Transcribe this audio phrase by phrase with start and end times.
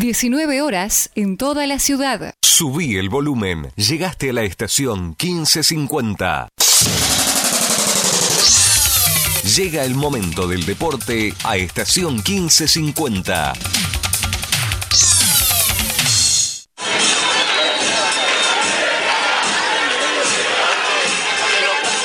[0.00, 2.32] 19 horas en toda la ciudad.
[2.42, 3.70] Subí el volumen.
[3.76, 6.48] Llegaste a la estación 1550.
[9.56, 13.52] Llega el momento del deporte a estación 1550.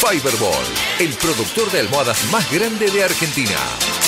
[0.00, 0.64] Fiberball,
[0.98, 3.58] el productor de almohadas más grande de Argentina.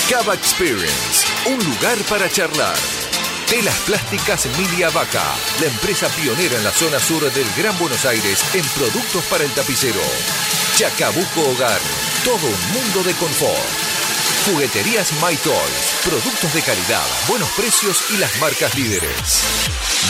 [0.08, 2.74] Cava Experience, un lugar para charlar.
[3.46, 5.22] Telas Plásticas Milia Vaca,
[5.60, 9.50] la empresa pionera en la zona sur del Gran Buenos Aires en productos para el
[9.50, 10.00] tapicero.
[10.76, 11.80] Chacabuco Hogar,
[12.24, 13.92] todo un mundo de confort.
[14.44, 19.40] Jugueterías My Toys, productos de calidad, buenos precios y las marcas líderes.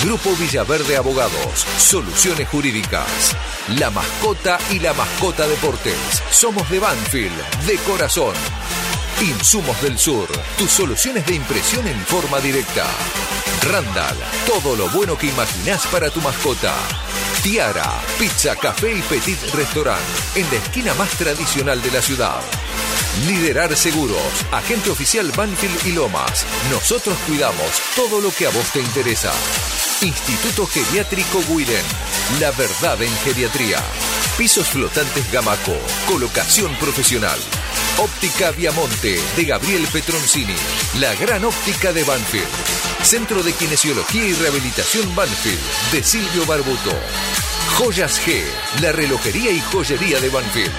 [0.03, 3.37] Grupo Villaverde Abogados, soluciones jurídicas.
[3.77, 5.99] La mascota y la mascota deportes.
[6.31, 8.35] Somos de Banfield, de corazón.
[9.21, 12.87] Insumos del Sur, tus soluciones de impresión en forma directa.
[13.71, 16.75] Randall, todo lo bueno que imaginás para tu mascota.
[17.43, 20.01] Tiara, pizza, café y petit restaurant,
[20.35, 22.41] en la esquina más tradicional de la ciudad.
[23.27, 24.19] Liderar Seguros,
[24.51, 26.47] agente oficial Banfield y Lomas.
[26.71, 29.33] Nosotros cuidamos todo lo que a vos te interesa.
[30.01, 31.85] Instituto Geriátrico Guiden,
[32.41, 33.79] la verdad en geriatría.
[34.37, 35.77] Pisos flotantes Gamaco,
[36.09, 37.39] colocación profesional.
[37.99, 40.57] Óptica Viamonte de Gabriel Petroncini,
[40.99, 42.49] la gran óptica de Banfield.
[43.03, 45.61] Centro de Kinesiología y Rehabilitación Banfield
[45.93, 46.93] de Silvio Barbuto.
[47.79, 48.45] Joyas G,
[48.81, 50.73] la relojería y joyería de Banfield.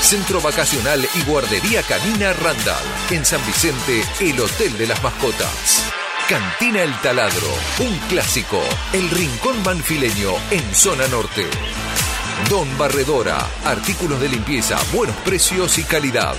[0.00, 2.82] Centro Vacacional y Guardería Canina Randall.
[3.10, 5.84] En San Vicente, el Hotel de las Mascotas.
[6.28, 8.60] Cantina El Taladro, un clásico.
[8.92, 11.46] El Rincón Banfileño en Zona Norte.
[12.48, 16.34] Don Barredora, artículos de limpieza, buenos precios y calidad.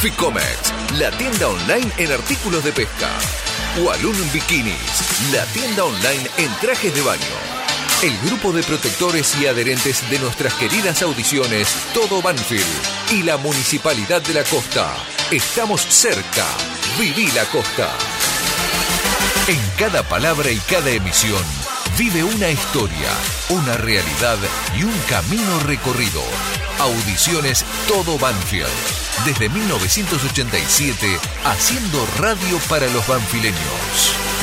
[0.00, 3.10] Ficomex, la tienda online en artículos de pesca.
[3.82, 7.59] Walloon Bikinis, la tienda online en trajes de baño.
[8.02, 12.64] El grupo de protectores y adherentes de nuestras queridas audiciones Todo Banfield
[13.10, 14.96] y la Municipalidad de la Costa.
[15.30, 16.46] Estamos cerca.
[16.98, 17.90] Viví la Costa.
[19.48, 21.42] En cada palabra y cada emisión
[21.98, 23.10] vive una historia,
[23.50, 24.38] una realidad
[24.78, 26.22] y un camino recorrido.
[26.78, 28.66] Audiciones Todo Banfield.
[29.26, 34.39] Desde 1987, haciendo radio para los banfileños.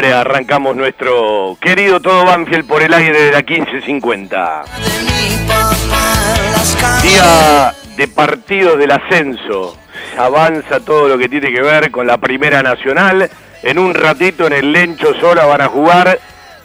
[0.00, 4.64] Noviembre arrancamos nuestro querido Todo Banfield por el aire de la 1550.
[4.64, 7.02] de mi papá en las calles.
[7.02, 9.76] Día de partido del ascenso.
[10.16, 13.28] Avanza todo lo que tiene que ver con la Primera Nacional.
[13.62, 16.18] En un ratito en el Lencho Sola van a jugar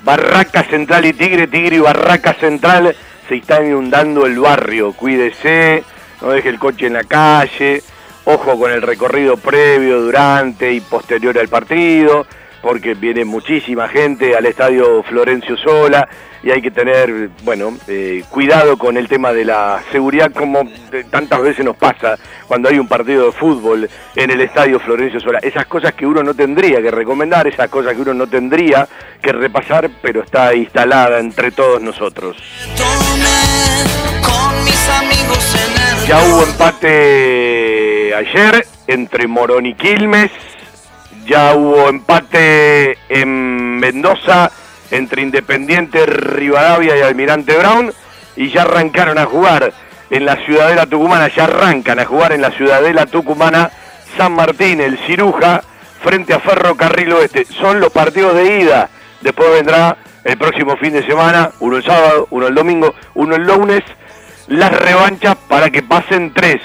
[0.03, 2.95] Barraca Central y Tigre, Tigre y Barraca Central.
[3.27, 4.93] Se está inundando el barrio.
[4.93, 5.83] Cuídese,
[6.22, 7.81] no deje el coche en la calle.
[8.25, 12.25] Ojo con el recorrido previo, durante y posterior al partido,
[12.63, 16.07] porque viene muchísima gente al estadio Florencio Sola
[16.41, 20.63] y hay que tener, bueno, eh, cuidado con el tema de la seguridad como
[21.12, 25.40] tantas veces nos pasa cuando hay un partido de fútbol en el estadio Florencio Sola.
[25.40, 28.88] Esas cosas que uno no tendría que recomendar, esas cosas que uno no tendría
[29.22, 32.38] que repasar, pero está instalada entre todos nosotros.
[36.08, 40.32] Ya hubo empate ayer entre Morón y Quilmes.
[41.25, 44.52] Ya hubo empate en Mendoza
[44.91, 47.93] entre Independiente Rivadavia y Almirante Brown.
[48.35, 49.73] Y ya arrancaron a jugar
[50.09, 51.28] en la Ciudadela Tucumana.
[51.29, 53.72] Ya arrancan a jugar en la Ciudadela Tucumana
[54.17, 55.64] San Martín, el Ciruja,
[56.02, 57.46] frente a Ferrocarril Oeste.
[57.46, 58.90] Son los partidos de ida.
[59.22, 63.43] Después vendrá el próximo fin de semana, uno el sábado, uno el domingo, uno el
[63.43, 63.84] lunes
[64.47, 66.61] las revanchas para que pasen tres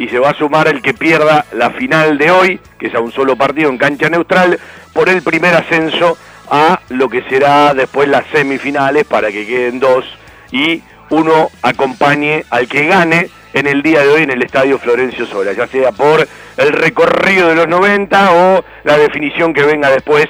[0.00, 3.00] y se va a sumar el que pierda la final de hoy, que es a
[3.00, 4.58] un solo partido en cancha neutral,
[4.94, 6.16] por el primer ascenso
[6.50, 10.06] a lo que será después las semifinales para que queden dos
[10.50, 15.26] y uno acompañe al que gane en el día de hoy en el Estadio Florencio
[15.26, 16.26] Sola, ya sea por
[16.56, 20.28] el recorrido de los 90 o la definición que venga después.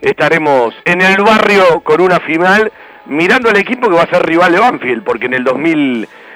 [0.00, 2.72] Estaremos en el barrio con una final
[3.04, 5.44] mirando al equipo que va a ser rival de Banfield, porque en el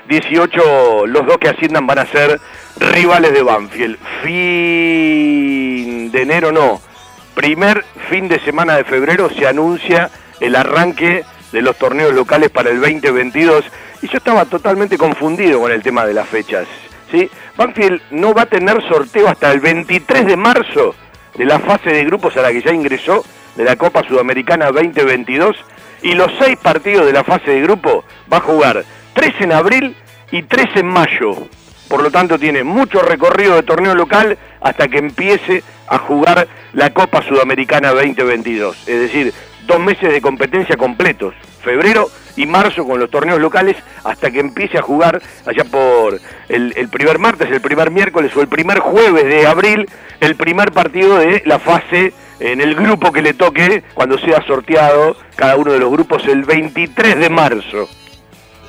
[0.09, 2.41] 2018 los dos que asciendan van a ser
[2.79, 3.99] rivales de Banfield.
[4.23, 6.81] Fin de enero no,
[7.35, 10.11] primer fin de semana de febrero se anuncia
[10.41, 13.65] el arranque de los torneos locales para el 2022
[14.03, 16.67] y yo estaba totalmente confundido con el tema de las fechas.
[17.11, 17.31] ¿sí?
[17.57, 20.95] Banfield no va a tener sorteo hasta el 23 de marzo
[21.37, 23.25] de la fase de grupos a la que ya ingresó
[23.57, 25.57] de la Copa Sudamericana 2022
[26.03, 29.97] y los seis partidos de la fase de grupo va a jugar tres en abril
[30.31, 31.49] y tres en mayo.
[31.89, 36.91] Por lo tanto tiene mucho recorrido de torneo local hasta que empiece a jugar la
[36.91, 38.89] Copa Sudamericana 2022.
[38.89, 39.33] Es decir,
[39.67, 44.79] dos meses de competencia completos, febrero y marzo con los torneos locales, hasta que empiece
[44.79, 49.47] a jugar allá por el, primer martes, el primer miércoles o el primer jueves de
[49.47, 49.89] abril,
[50.21, 55.17] el primer partido de la fase en el grupo que le toque cuando sea sorteado
[55.37, 57.89] cada uno de los grupos el 23 de marzo.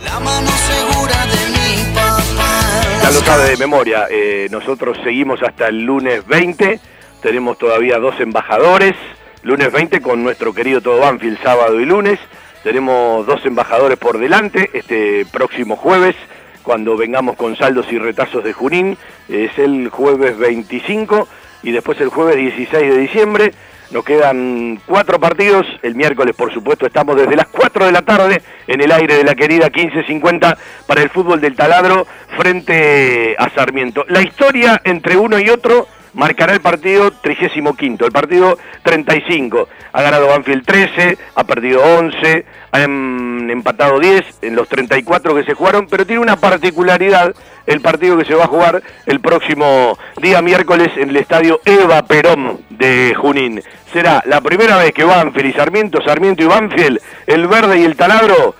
[0.05, 3.01] La mano segura de mi papá.
[3.01, 6.79] Ya lo sabe de memoria, eh, nosotros seguimos hasta el lunes 20,
[7.21, 8.95] tenemos todavía dos embajadores,
[9.41, 12.19] lunes 20 con nuestro querido Todo Banfield, sábado y lunes.
[12.63, 16.15] Tenemos dos embajadores por delante este próximo jueves,
[16.61, 18.97] cuando vengamos con saldos y retazos de Junín.
[19.27, 21.27] Es el jueves 25
[21.63, 23.53] y después el jueves 16 de diciembre.
[23.91, 25.65] Nos quedan cuatro partidos.
[25.81, 29.23] El miércoles, por supuesto, estamos desde las 4 de la tarde en el aire de
[29.23, 34.05] la querida 1550 para el fútbol del taladro frente a Sarmiento.
[34.07, 39.67] La historia entre uno y otro marcará el partido 35, el partido 35.
[39.93, 45.53] Ha ganado Banfield 13, ha perdido 11, ha empatado 10 en los 34 que se
[45.53, 47.35] jugaron, pero tiene una particularidad
[47.65, 52.03] el partido que se va a jugar el próximo día miércoles en el estadio Eva
[52.03, 53.61] Perón de Junín.
[53.91, 57.95] Será la primera vez que Banfield y Sarmiento, Sarmiento y Banfield, el verde y el
[57.95, 58.55] taladro,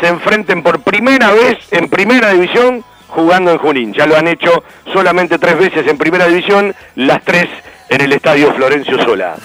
[0.00, 3.92] se enfrenten por primera vez en primera división jugando en Junín.
[3.92, 7.48] Ya lo han hecho solamente tres veces en primera división, las tres
[7.88, 9.36] en el estadio Florencio Sola.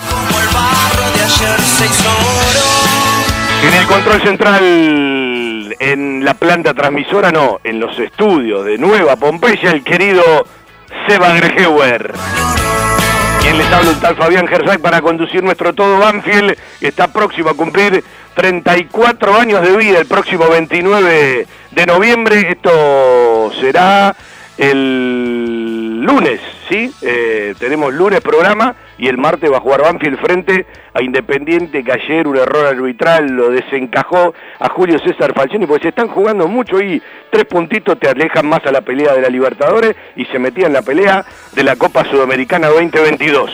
[3.63, 9.71] En el control central, en la planta transmisora, no, en los estudios de Nueva Pompeya,
[9.71, 10.23] el querido
[11.07, 12.13] Seba Grejeuer.
[13.41, 17.55] Quien les habla un tal Fabián Gersay para conducir nuestro todo Banfield, está próximo a
[17.55, 18.03] cumplir
[18.35, 22.51] 34 años de vida el próximo 29 de noviembre.
[22.51, 24.15] Esto será
[24.57, 26.39] el lunes,
[26.73, 31.91] Eh, tenemos lunes programa y el martes va a jugar Banfield frente a Independiente, que
[31.91, 36.81] ayer un error arbitral lo desencajó a Julio César Falcioni, porque se están jugando mucho
[36.81, 40.67] y tres puntitos te alejan más a la pelea de la Libertadores y se metía
[40.67, 43.51] en la pelea de la Copa Sudamericana 2022.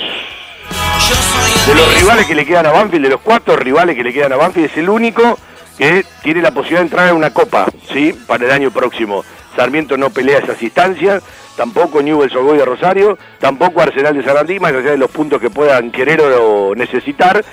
[1.67, 4.33] De los rivales que le quedan a Banfield, de los cuatro rivales que le quedan
[4.33, 5.39] a Banfield, es el único
[5.77, 8.13] que tiene la posibilidad de entrar en una copa, ¿sí?
[8.27, 9.23] Para el año próximo.
[9.55, 11.23] Sarmiento no pelea esas instancias,
[11.57, 15.49] tampoco Newell's Ogoy de Rosario, tampoco Arsenal de Sarandí, más allá de los puntos que
[15.49, 17.43] puedan querer o necesitar.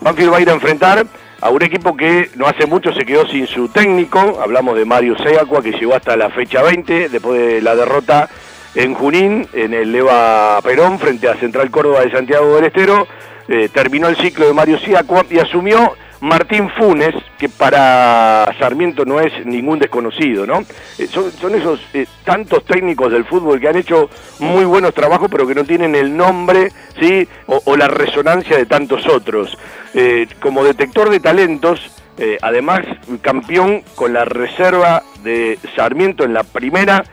[0.00, 1.04] Banfield va a ir a enfrentar
[1.40, 5.16] a un equipo que no hace mucho se quedó sin su técnico, hablamos de Mario
[5.18, 8.28] Seacua, que llegó hasta la fecha 20, después de la derrota
[8.74, 13.06] en Junín, en el Eva Perón, frente a Central Córdoba de Santiago del Estero,
[13.48, 15.94] eh, terminó el ciclo de Mario Seacua y asumió
[16.24, 20.64] Martín Funes, que para Sarmiento no es ningún desconocido, ¿no?
[20.98, 25.46] Eh, son, esos eh, tantos técnicos del fútbol que han hecho muy buenos trabajos, pero
[25.46, 27.28] que no tienen el nombre, ¿sí?
[27.46, 29.58] O, la resonancia de tantos otros.
[29.92, 31.90] Eh, como detector de talentos,
[32.40, 32.86] además
[33.20, 37.04] campeón con la reserva de Sarmiento en la primera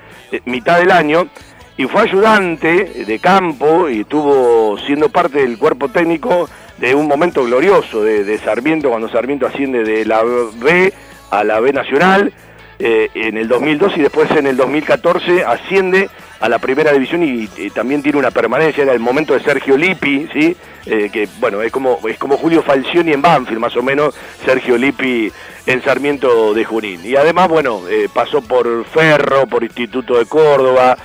[0.45, 1.27] mitad del año,
[1.75, 6.47] y fue ayudante de campo y estuvo siendo parte del cuerpo técnico
[6.81, 10.91] de un momento glorioso de, Sarmiento, cuando Sarmiento asciende de la B
[11.29, 12.33] a la B Nacional
[12.79, 16.09] eh, en el 2002 y después en el 2014 asciende
[16.39, 20.27] a la primera división y, también tiene una permanencia, era el momento de Sergio Lippi,
[20.33, 20.57] ¿sí?
[20.87, 24.75] Eh, que bueno, es como, es como Julio Falcioni en Banfield, más o menos, Sergio
[24.75, 25.31] Lippi
[25.67, 27.01] en Sarmiento de Junín.
[27.05, 30.97] Y además, bueno, eh, pasó por Ferro, por Instituto de Córdoba,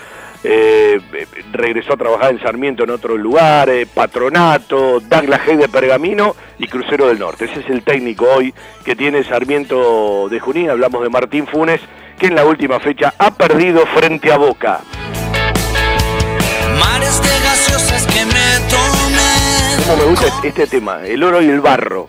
[0.44, 1.00] eh,
[1.52, 7.08] regresó a trabajar en Sarmiento en otros lugares, Patronato, Douglas G de Pergamino y Crucero
[7.08, 7.46] del Norte.
[7.46, 10.70] Ese es el técnico hoy que tiene Sarmiento de Junín.
[10.70, 11.80] Hablamos de Martín Funes,
[12.18, 14.80] que en la última fecha ha perdido frente a Boca.
[16.78, 19.86] Mares de gaseosas que me tomé.
[19.86, 21.02] ¿Cómo me gusta este tema?
[21.04, 22.08] El oro y el barro.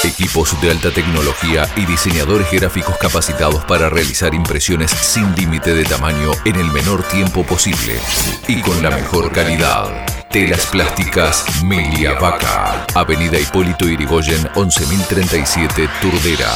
[0.05, 6.31] Equipos de alta tecnología y diseñadores gráficos capacitados para realizar impresiones sin límite de tamaño
[6.45, 7.99] en el menor tiempo posible
[8.47, 10.07] y con la mejor calidad.
[10.31, 12.87] Telas Plásticas Milia Vaca.
[12.95, 16.53] Avenida Hipólito Irigoyen 11037 Turdera.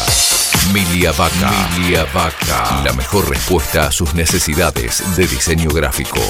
[0.73, 1.51] Milia Vaca.
[1.77, 2.83] Milia Vaca.
[2.85, 6.21] La mejor respuesta a sus necesidades de diseño gráfico.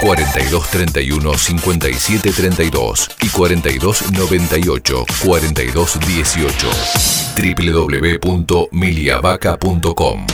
[0.00, 6.68] 4231 5732 y 4298 4218
[7.36, 10.26] www.miliavaca.com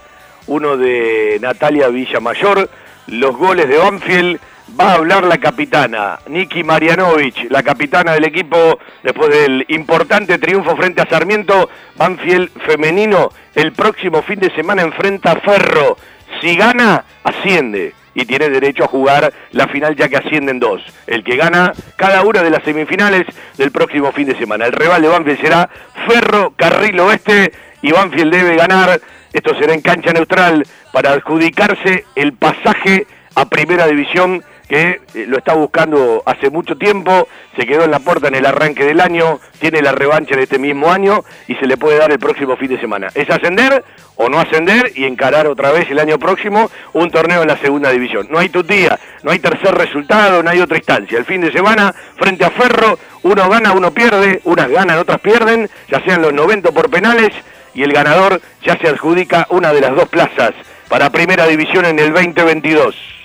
[0.48, 2.70] uno de Natalia Villamayor,
[3.08, 4.40] los goles de Banfield,
[4.80, 10.76] va a hablar la capitana, Niki Marianovich, la capitana del equipo después del importante triunfo
[10.76, 15.98] frente a Sarmiento, Banfield femenino, el próximo fin de semana enfrenta a Ferro,
[16.40, 20.82] si gana, asciende y tiene derecho a jugar la final ya que ascienden dos.
[21.08, 23.26] El que gana cada una de las semifinales
[23.58, 24.66] del próximo fin de semana.
[24.66, 25.70] El rival de Banfield será
[26.08, 29.00] Ferro Carril Oeste y Banfield debe ganar
[29.34, 35.38] esto será en cancha neutral para adjudicarse el pasaje a primera división que eh, lo
[35.38, 39.42] está buscando hace mucho tiempo, se quedó en la puerta en el arranque del año,
[39.60, 42.70] tiene la revancha en este mismo año y se le puede dar el próximo fin
[42.70, 43.10] de semana.
[43.14, 43.84] Es ascender
[44.16, 47.90] o no ascender y encarar otra vez el año próximo un torneo en la segunda
[47.90, 48.28] división.
[48.30, 51.18] No hay tutía, no hay tercer resultado, no hay otra instancia.
[51.18, 55.70] El fin de semana, frente a Ferro, uno gana, uno pierde, unas ganan, otras pierden,
[55.90, 57.32] ya sean los 90 por penales
[57.74, 60.54] y el ganador ya se adjudica una de las dos plazas
[60.88, 63.21] para Primera División en el 2022.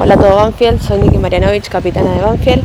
[0.00, 2.64] Hola a todo Banfield, soy Niki Marianovich, capitana de Banfield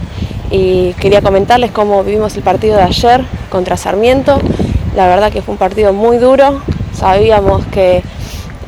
[0.50, 4.39] y quería comentarles cómo vivimos el partido de ayer contra Sarmiento.
[4.95, 6.62] La verdad que fue un partido muy duro,
[6.93, 8.01] sabíamos que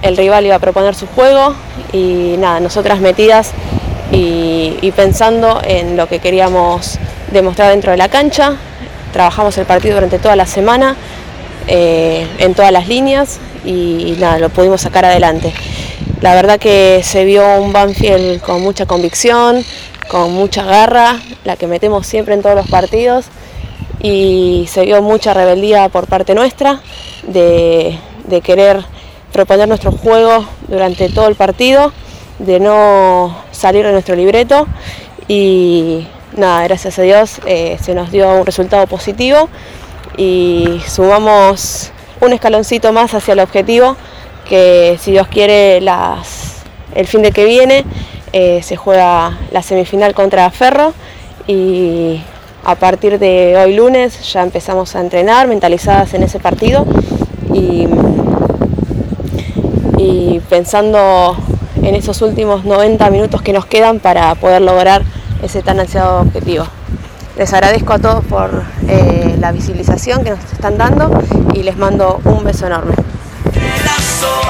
[0.04, 1.56] el rival iba a proponer su juego
[1.92, 3.54] y nada, nosotras metidas
[4.12, 7.00] y, y pensando en lo que queríamos
[7.32, 8.54] demostrar dentro de la cancha.
[9.14, 10.96] Trabajamos el partido durante toda la semana,
[11.68, 15.54] eh, en todas las líneas y, nada, lo pudimos sacar adelante.
[16.22, 19.64] La verdad que se vio un Banfield con mucha convicción,
[20.10, 23.26] con mucha garra, la que metemos siempre en todos los partidos
[24.02, 26.82] y se vio mucha rebeldía por parte nuestra
[27.28, 28.00] de,
[28.44, 28.84] querer
[29.32, 31.94] proponer nuestro juego durante todo el partido,
[32.40, 34.66] de no salir de nuestro libreto
[35.28, 39.50] y nada, gracias a Dios eh, se nos dio un resultado positivo
[40.18, 43.96] y sumamos un escaloncito más hacia el objetivo
[44.48, 47.86] que si Dios quiere el fin de que viene
[48.34, 50.94] eh, se juega la semifinal contra Ferro
[51.48, 52.22] y
[52.66, 56.86] a partir de hoy lunes ya empezamos a entrenar mentalizadas en ese partido
[57.54, 57.88] y,
[59.98, 61.38] y pensando
[61.82, 65.04] en esos últimos 90 minutos que nos quedan para poder lograr
[65.42, 66.66] ese tan ansiado objetivo.
[67.38, 71.12] Les agradezco a todos por eh, la visibilización que nos están dando
[71.54, 72.96] y les mando un beso enorme.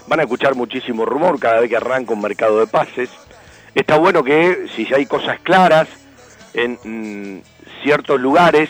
[0.06, 3.10] Van a escuchar muchísimo rumor cada vez que arranca un mercado de pases.
[3.74, 5.88] Está bueno que si hay cosas claras
[6.54, 7.42] en mm,
[7.82, 8.68] ciertos lugares,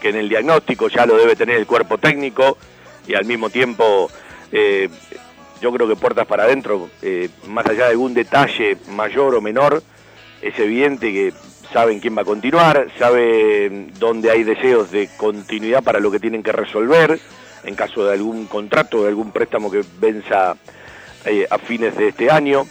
[0.00, 2.56] que en el diagnóstico ya lo debe tener el cuerpo técnico
[3.06, 4.10] y al mismo tiempo
[4.52, 4.88] eh,
[5.60, 9.82] yo creo que puertas para adentro, eh, más allá de algún detalle mayor o menor,
[10.40, 11.32] es evidente que
[11.72, 16.42] saben quién va a continuar, saben dónde hay deseos de continuidad para lo que tienen
[16.42, 17.18] que resolver,
[17.64, 20.56] en caso de algún contrato, de algún préstamo que venza
[21.24, 22.66] eh, a fines de este año,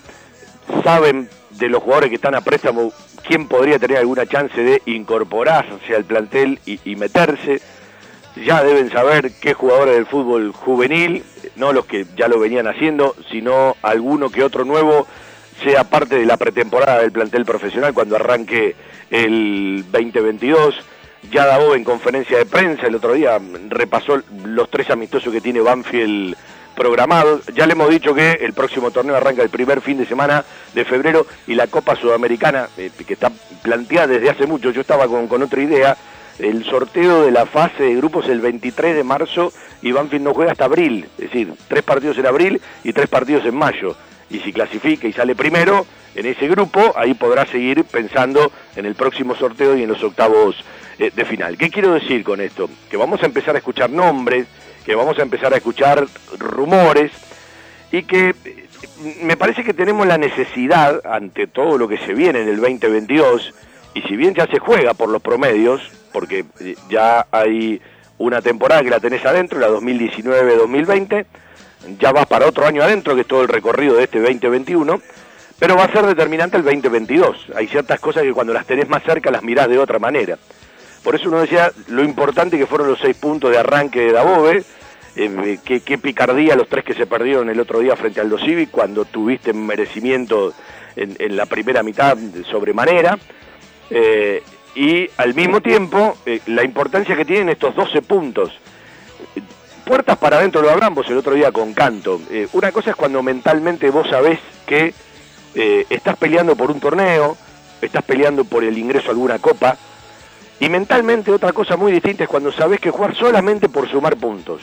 [0.84, 2.91] saben de los jugadores que están a préstamo
[3.26, 7.62] quién podría tener alguna chance de incorporarse al plantel y, meterse,
[8.46, 11.24] ya deben saber qué jugadores del fútbol juvenil,
[11.56, 15.08] no los que ya lo venían haciendo, sino alguno que otro nuevo
[15.63, 18.76] sea parte de la pretemporada del plantel profesional cuando arranque
[19.10, 20.76] el 2022.
[21.32, 23.39] Ya Davo en conferencia de prensa el otro día
[23.70, 26.38] repasó los tres amistosos que tiene Banfield
[26.78, 27.42] programados.
[27.56, 30.86] Ya le hemos dicho que el próximo torneo arranca el primer fin de semana de
[30.86, 33.32] febrero y la Copa Sudamericana, eh, que está
[33.63, 35.98] planteada desde hace mucho, yo estaba con, con otra idea,
[36.38, 40.52] el sorteo de la fase de grupos el 23 de marzo y Banfield no juega
[40.52, 43.96] hasta abril, es decir, tres partidos en abril y tres partidos en mayo.
[44.30, 48.94] Y si clasifica y sale primero en ese grupo, ahí podrá seguir pensando en el
[48.94, 50.63] próximo sorteo y en los octavos
[51.00, 51.58] eh, de final.
[51.58, 52.70] ¿Qué quiero decir con esto?
[52.90, 54.48] Que vamos a empezar a escuchar nombres,
[54.88, 56.08] que vamos a empezar a escuchar
[56.39, 57.12] rumores
[57.91, 58.67] y que eh,
[59.21, 63.54] me parece que tenemos la necesidad, ante todo lo que se viene en el 2022,
[63.95, 65.82] y si bien ya se juega por los promedios,
[66.13, 67.82] porque eh, ya hay
[68.17, 71.26] una temporada que la tenés adentro, la 2019-2020,
[72.00, 75.02] ya vas para otro año adentro, que es todo el recorrido de este 2021,
[75.60, 77.47] pero va a ser determinante el 2022.
[77.58, 80.38] Hay ciertas cosas que cuando las tenés más cerca las mirás de otra manera.
[81.08, 84.62] Por eso uno decía lo importante que fueron los seis puntos de arranque de Dabove,
[85.15, 89.06] eh, qué, picardía los tres que se perdieron el otro día frente al Dosivi cuando
[89.06, 90.54] tuviste merecimiento
[90.98, 92.17] en, la primera mitad
[92.52, 93.17] sobremanera.
[93.89, 94.43] Eh,
[94.76, 98.52] y al mismo tiempo eh, la importancia que tienen estos 12 puntos.
[99.86, 102.20] Puertas para adentro lo hablamos el otro día con Canto.
[102.52, 104.93] Una cosa es cuando mentalmente vos sabés que
[105.56, 107.38] estás peleando por un torneo,
[107.82, 109.78] estás peleando por el ingreso a alguna copa,
[110.60, 114.62] y mentalmente otra cosa muy distinta es cuando sabés que jugar solamente por sumar puntos.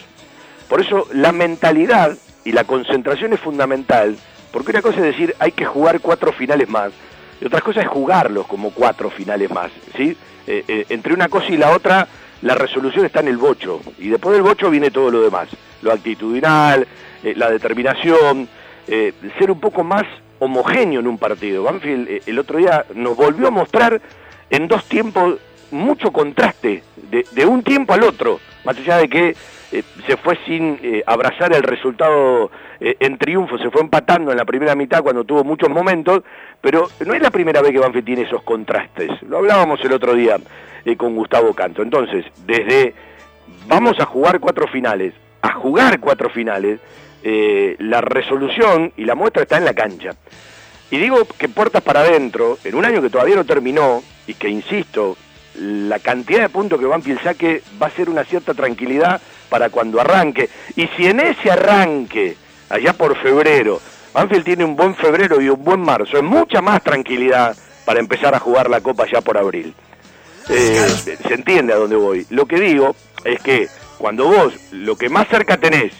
[0.68, 4.16] Por eso la mentalidad y la concentración es fundamental,
[4.52, 6.92] porque una cosa es decir hay que jugar cuatro finales más,
[7.40, 9.70] y otra cosa es jugarlos como cuatro finales más.
[9.96, 10.16] ¿sí?
[10.46, 12.08] Eh, eh, entre una cosa y la otra,
[12.42, 15.48] la resolución está en el bocho, y después del bocho viene todo lo demás,
[15.82, 16.86] lo actitudinal,
[17.22, 18.48] eh, la determinación,
[18.86, 20.02] ser un poco más
[20.40, 21.62] homogéneo en un partido.
[21.62, 23.98] Banfield el otro día nos volvió a mostrar
[24.50, 25.38] en dos tiempos
[25.70, 29.36] mucho contraste, de, un tiempo al otro, más allá de que
[29.72, 32.50] eh, se fue sin eh, abrazar el resultado
[32.80, 36.22] eh, en triunfo, se fue empatando en la primera mitad cuando tuvo muchos momentos,
[36.60, 39.10] pero no es la primera vez que Banfield tiene esos contrastes.
[39.22, 40.36] Lo hablábamos el otro día
[40.96, 41.82] con Gustavo Canto.
[41.82, 42.94] Entonces, desde
[43.66, 46.80] vamos a jugar cuatro finales, a jugar cuatro finales,
[47.22, 50.10] la resolución y la muestra está en la cancha.
[50.90, 54.48] Y digo que puertas para adentro, en un año que todavía no terminó, y que
[54.48, 55.16] insisto,
[55.56, 60.00] la cantidad de puntos que Banfield saque va a ser una cierta tranquilidad para cuando
[60.00, 60.48] arranque.
[60.76, 62.36] Y si en ese arranque,
[62.68, 63.80] allá por febrero,
[64.12, 68.34] Banfield tiene un buen febrero y un buen marzo, es mucha más tranquilidad para empezar
[68.34, 69.74] a jugar la Copa ya por abril.
[70.48, 72.26] Eh, se entiende a dónde voy.
[72.30, 75.92] Lo que digo es que cuando vos lo que más cerca tenés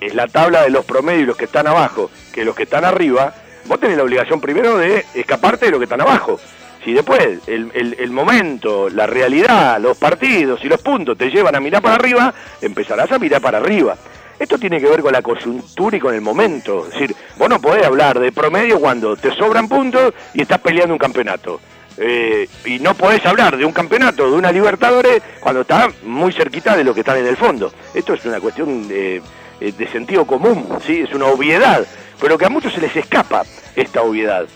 [0.00, 2.84] es la tabla de los promedios y los que están abajo que los que están
[2.84, 6.38] arriba, vos tenés la obligación primero de escaparte de los que están abajo.
[6.84, 11.82] Si después el, momento, la realidad, los partidos y los puntos te llevan a mirar
[11.82, 13.96] para arriba, empezarás a mirar para arriba.
[14.38, 16.86] Esto tiene que ver con la coyuntura y con el momento.
[16.86, 20.94] Es decir, vos no podés hablar de promedio cuando te sobran puntos y estás peleando
[20.94, 21.60] un campeonato.
[21.96, 26.76] Eh, y no podés hablar de un campeonato, de una Libertadores, cuando está muy cerquita
[26.76, 27.72] de lo que están en el fondo.
[27.92, 29.20] Esto es una cuestión de,
[29.60, 31.00] eh, de sentido común, ¿sí?
[31.00, 31.84] es una obviedad,
[32.20, 33.42] pero que a muchos se les escapa
[33.74, 34.46] esta obviedad.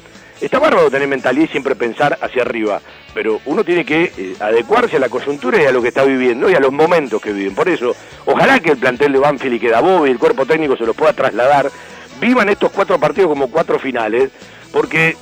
[0.42, 2.80] Está bárbaro tener mentalidad y siempre pensar hacia arriba,
[3.14, 6.50] pero uno tiene que eh, adecuarse a la coyuntura y a lo que está viviendo
[6.50, 7.54] y a los momentos que viven.
[7.54, 7.94] Por eso,
[8.26, 10.96] ojalá que el plantel de Banfield y que Dabov y el cuerpo técnico se los
[10.96, 11.70] pueda trasladar,
[12.20, 14.32] vivan estos cuatro partidos como cuatro finales,
[14.72, 15.16] porque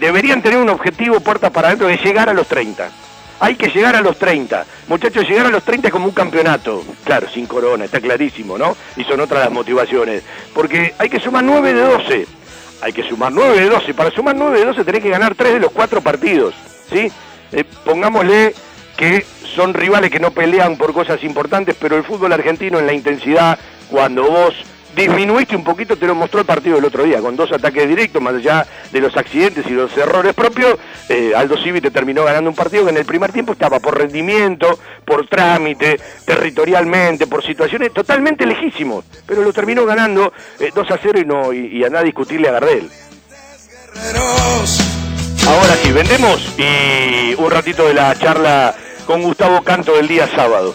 [0.00, 2.90] deberían tener un objetivo puerta para adentro de llegar a los 30.
[3.40, 4.64] Hay que llegar a los 30.
[4.88, 6.82] Muchachos, llegar a los 30 es como un campeonato.
[7.04, 8.74] Claro, sin corona, está clarísimo, ¿no?
[8.96, 10.22] Y son otras las motivaciones.
[10.54, 12.26] Porque hay que sumar 9 de 12
[12.84, 13.94] hay que sumar 9 de 12.
[13.94, 16.54] Para sumar 9 de 12 tenés que ganar 3 de los 4 partidos.
[16.90, 17.10] ¿sí?
[17.50, 18.54] Eh, pongámosle
[18.98, 22.92] que son rivales que no pelean por cosas importantes, pero el fútbol argentino en la
[22.92, 23.58] intensidad,
[23.90, 24.54] cuando vos
[24.94, 28.22] disminuiste un poquito, te lo mostró el partido del otro día, con dos ataques directos,
[28.22, 30.76] más allá de los accidentes y los errores propios,
[31.08, 33.98] eh, Aldo Civi te terminó ganando un partido que en el primer tiempo estaba por
[33.98, 40.98] rendimiento, por trámite, territorialmente, por situaciones totalmente lejísimos, pero lo terminó ganando 2 eh, a
[41.02, 42.88] 0 y, no, y, y a nada discutirle a Gardel.
[45.46, 48.74] Ahora sí, vendemos y un ratito de la charla
[49.06, 50.74] con Gustavo Canto del día sábado.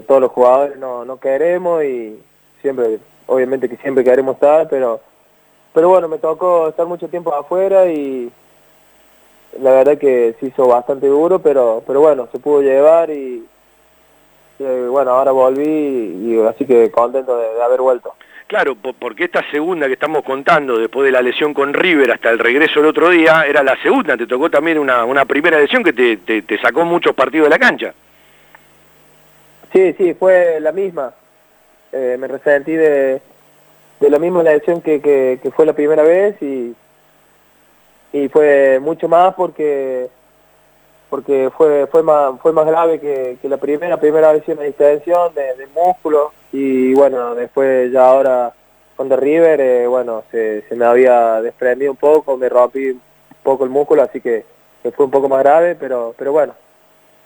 [0.07, 2.21] todos los jugadores no, no queremos y
[2.61, 4.99] siempre, obviamente que siempre queremos estar, pero,
[5.73, 8.31] pero bueno, me tocó estar mucho tiempo afuera y
[9.59, 13.43] la verdad que se hizo bastante duro, pero, pero bueno, se pudo llevar y,
[14.59, 18.13] bueno, ahora volví y, así que contento de haber vuelto.
[18.51, 22.37] Claro, porque esta segunda que estamos contando, después de la lesión con River hasta el
[22.37, 25.93] regreso el otro día, era la segunda, te tocó también una, una primera lesión que
[25.93, 27.93] te, te, sacó muchos partidos de la cancha.
[29.71, 31.13] Sí, sí, fue la misma.
[31.93, 33.21] Eh, me resentí de,
[34.01, 36.75] de la misma lesión que, que, que, fue la primera vez y,
[38.11, 40.09] y fue mucho más porque
[41.11, 43.97] porque fue fue más fue más grave que, que la primera.
[43.97, 48.53] Primera vez una distensión de, de músculo y bueno, después ya ahora
[48.95, 52.97] con The River, eh, bueno, se, se, me había desprendido un poco, me rompí
[53.43, 54.45] poco el músculo, así que,
[54.81, 56.53] que fue un poco más grave, pero, pero bueno,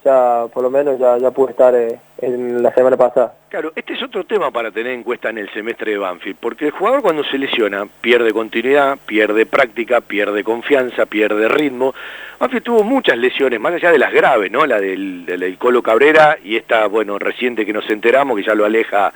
[0.06, 3.34] ya por lo menos ya, ya pude estar eh, en la semana pasada.
[3.50, 6.68] Claro, este es otro tema para tener en cuenta en el semestre de Banfield, porque
[6.68, 11.96] el jugador cuando se lesiona pierde continuidad, pierde práctica, pierde confianza, pierde ritmo.
[12.40, 14.66] Banfield tuvo muchas lesiones, más allá de las graves, ¿no?
[14.66, 18.66] La del, del Colo Cabrera y esta, bueno, reciente que nos enteramos, que ya lo
[18.66, 19.12] aleja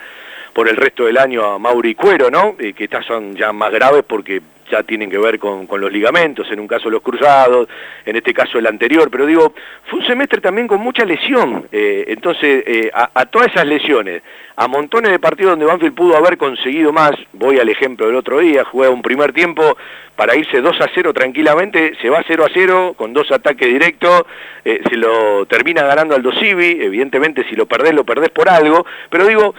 [0.54, 2.56] por el resto del año a Mauri Cuero, ¿no?
[2.60, 6.50] Eh, que estas son ya más graves porque ya tienen que ver con, los ligamentos,
[6.52, 7.68] en un caso los cruzados,
[8.06, 9.54] en este caso el anterior, pero digo,
[9.86, 14.22] fue un semestre también con mucha lesión, eh, entonces eh, a, todas esas lesiones,
[14.56, 18.40] a montones de partidos donde Banfield pudo haber conseguido más, voy al ejemplo del otro
[18.40, 19.78] día, juega un primer tiempo
[20.16, 24.24] para irse 2 a 0 tranquilamente, se va 0 a 0 con dos ataques directos,
[24.66, 28.86] eh, se lo termina ganando Aldo Civi, evidentemente si lo perdés, lo perdés por algo,
[29.10, 29.56] pero digo,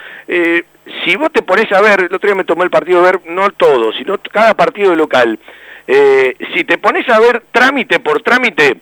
[1.05, 3.20] si vos te pones a ver, el otro día me tomé el partido a ver,
[3.27, 5.38] no todo, sino cada partido de local,
[5.86, 8.76] eh, si te pones a ver trámite por trámite,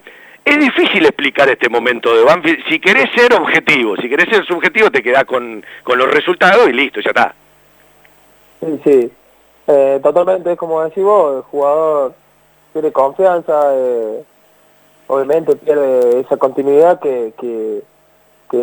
[0.45, 2.65] es difícil explicar este momento de Banfield.
[2.69, 6.73] Si querés ser objetivo, si querés ser subjetivo, te quedás con, con los resultados y
[6.73, 7.35] listo, ya está.
[8.61, 9.13] Sí, sí.
[9.67, 12.15] Eh, totalmente, es como decís vos, el jugador
[12.73, 14.23] tiene confianza, eh,
[15.07, 17.83] obviamente pierde esa continuidad que, que,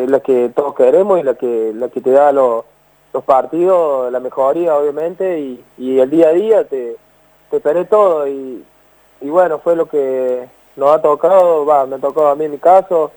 [0.03, 2.65] es la que todos queremos y la que, la que te da los
[3.13, 5.39] los partidos, la mejoría obviamente,
[5.77, 6.97] y el día a día te,
[7.59, 8.63] te todo, y,
[9.21, 12.57] bueno, fue lo que nos ha tocado, va, me ha tocado a mí en mi
[12.57, 13.11] caso,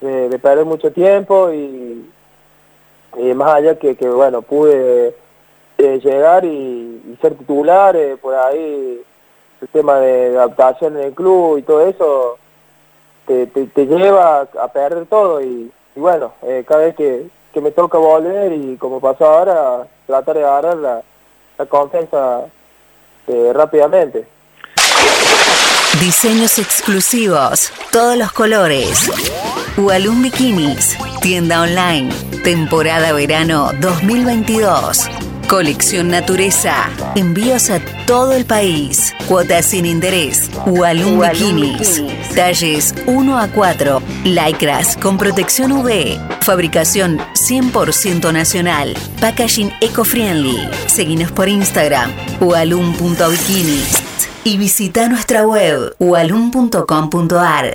[0.00, 2.04] de, perder mucho tiempo, y,
[3.34, 5.14] más allá que, bueno, pude
[5.78, 9.02] eh, llegar y, ser titular, eh, por ahí
[9.60, 12.38] el tema de, adaptación en el club y todo eso,
[13.26, 17.26] te, lleva a perder todo, y, bueno, eh, cada vez que,
[17.58, 22.46] me toca volver y como pasó ahora, tratar de agarrar la confianza
[23.28, 24.26] eh, rápidamente.
[26.00, 29.10] Diseños exclusivos, todos los colores.
[29.76, 32.12] Ualum Bikinis, tienda online,
[32.44, 35.27] temporada verano 2022.
[35.48, 36.90] Colección Natureza.
[37.14, 39.14] Envíos a todo el país.
[39.26, 40.50] Cuotas sin interés.
[40.66, 42.02] Walum Bikinis.
[42.34, 44.02] Talles 1 a 4.
[44.24, 46.18] Lycras con protección UV.
[46.42, 48.94] Fabricación 100% nacional.
[49.22, 50.68] Packaging eco-friendly.
[50.86, 52.12] Seguinos por Instagram.
[52.40, 54.02] walum.bikinis.
[54.44, 57.74] Y visita nuestra web walum.com.ar.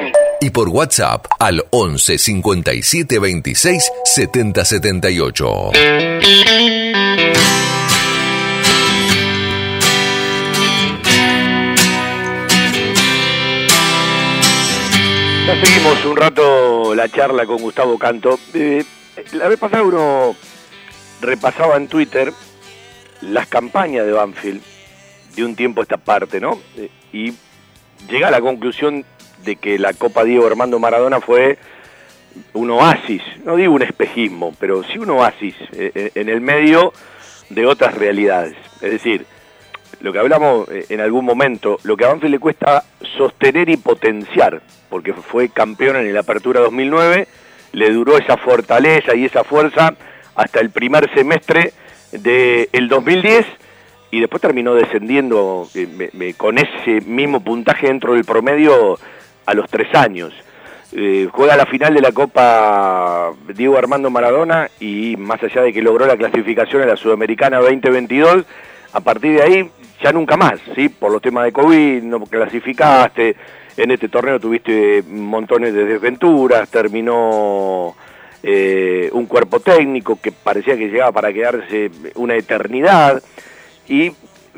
[0.41, 5.71] y por WhatsApp al 11 57 26 70 78.
[15.45, 18.39] Ya seguimos un rato la charla con Gustavo Canto.
[18.55, 18.83] Eh,
[19.33, 20.35] la vez pasada uno
[21.21, 22.33] repasaba en Twitter
[23.21, 24.63] las campañas de Banfield
[25.35, 26.59] de un tiempo a esta parte, ¿no?
[26.77, 27.33] Eh, y
[28.09, 29.05] llega a la conclusión
[29.43, 31.57] de que la Copa Diego Armando Maradona fue
[32.53, 36.93] un oasis, no digo un espejismo, pero sí un oasis eh, eh, en el medio
[37.49, 38.55] de otras realidades.
[38.81, 39.25] Es decir,
[39.99, 42.83] lo que hablamos eh, en algún momento, lo que a Banfield le cuesta
[43.17, 47.27] sostener y potenciar, porque fue campeón en la Apertura 2009,
[47.73, 49.93] le duró esa fortaleza y esa fuerza
[50.35, 51.73] hasta el primer semestre
[52.11, 53.45] del 2010
[54.11, 55.69] y después terminó descendiendo
[56.35, 58.99] con ese mismo puntaje dentro del promedio
[59.45, 60.33] a los tres años.
[60.93, 65.81] Eh, juega la final de la Copa Diego Armando Maradona y más allá de que
[65.81, 68.45] logró la clasificación en la Sudamericana 2022,
[68.91, 69.71] a partir de ahí
[70.03, 70.89] ya nunca más, ¿sí?
[70.89, 73.35] Por los temas de COVID, no clasificaste,
[73.77, 77.95] en este torneo tuviste montones de desventuras, terminó
[78.43, 83.23] eh, un cuerpo técnico que parecía que llegaba para quedarse una eternidad
[83.87, 84.11] y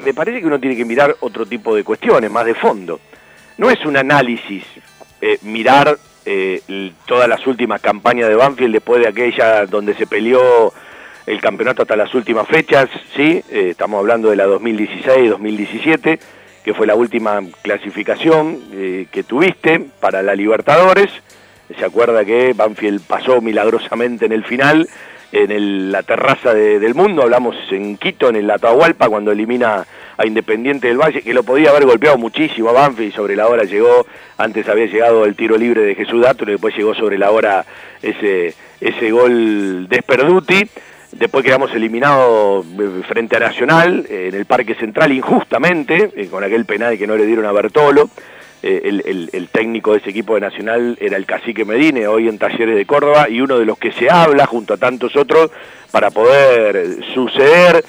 [0.04, 3.00] me parece que uno tiene que mirar otro tipo de cuestiones, más de fondo
[3.57, 4.63] no es un análisis
[5.21, 6.61] eh, mirar eh,
[7.05, 10.73] todas las últimas campañas de Banfield después de aquella donde se peleó
[11.25, 13.41] el campeonato hasta las últimas fechas, ¿sí?
[13.49, 16.19] Eh, estamos hablando de la 2016-2017,
[16.63, 18.61] que fue la última clasificación
[19.11, 21.09] que tuviste para la Libertadores.
[21.77, 24.87] Se acuerda que Banfield pasó milagrosamente en el final
[25.33, 29.85] en la terraza del mundo, hablamos en Quito, en el Atahualpa, cuando elimina
[30.17, 33.63] a Independiente del Valle, que lo podía haber golpeado muchísimo a Banfield sobre la hora
[33.63, 34.06] llegó,
[34.38, 37.65] antes había llegado el tiro libre de Jesús Dato y después llegó sobre la hora
[38.02, 40.67] ese, ese gol de Sperduti.
[41.12, 46.65] Después quedamos eliminados eh, frente a Nacional en el Parque Central injustamente, eh, con aquel
[46.65, 48.10] penal que no le dieron a Bertolo.
[48.63, 49.02] Eh,
[49.34, 52.86] el, técnico de ese equipo de Nacional era el cacique Medine, hoy en Talleres de
[52.86, 55.52] Córdoba, y uno de los que se habla junto a tantos otros
[55.91, 57.84] para poder suceder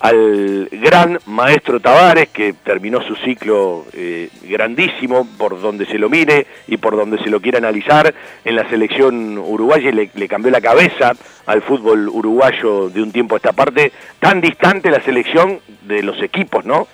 [0.00, 6.46] al gran maestro Tavares, que terminó su ciclo eh, grandísimo por donde se lo mire
[6.66, 10.62] y por donde se lo quiera analizar en la selección uruguaya y le, cambió la
[10.62, 11.12] cabeza
[11.44, 16.22] al fútbol uruguayo de un tiempo a esta parte, tan distante la selección de los
[16.22, 16.88] equipos, ¿no?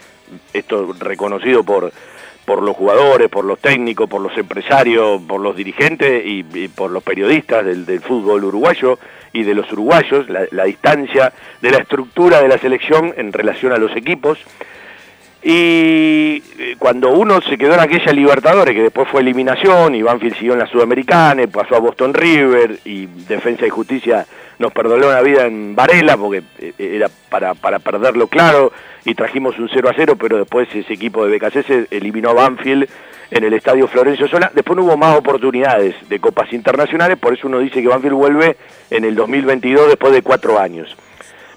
[0.53, 1.92] Esto reconocido por,
[2.45, 7.05] por los jugadores, por los técnicos, por los empresarios, por los dirigentes y, por los
[7.05, 8.99] periodistas del fútbol uruguayo
[9.37, 13.77] y de los uruguayos, la, distancia de la estructura de la selección en relación a
[13.77, 14.38] los equipos.
[15.42, 20.37] Y eh, cuando uno se quedó en aquella Libertadores, que después fue eliminación, y Banfield
[20.37, 24.27] siguió en la Sudamericana, pasó a Boston River, y Defensa y Justicia
[24.59, 28.72] nos perdonó la vida en Varela, porque eh, era para, para perderlo claro,
[29.05, 32.88] y trajimos un 0 a 0, pero después ese equipo de BKC eliminó a Banfield
[33.30, 34.50] en el Estadio Florencio Sola.
[34.54, 38.56] Después no hubo más oportunidades de copas internacionales, por eso uno dice que Banfield vuelve
[38.90, 40.96] en el 2022 después de cuatro años.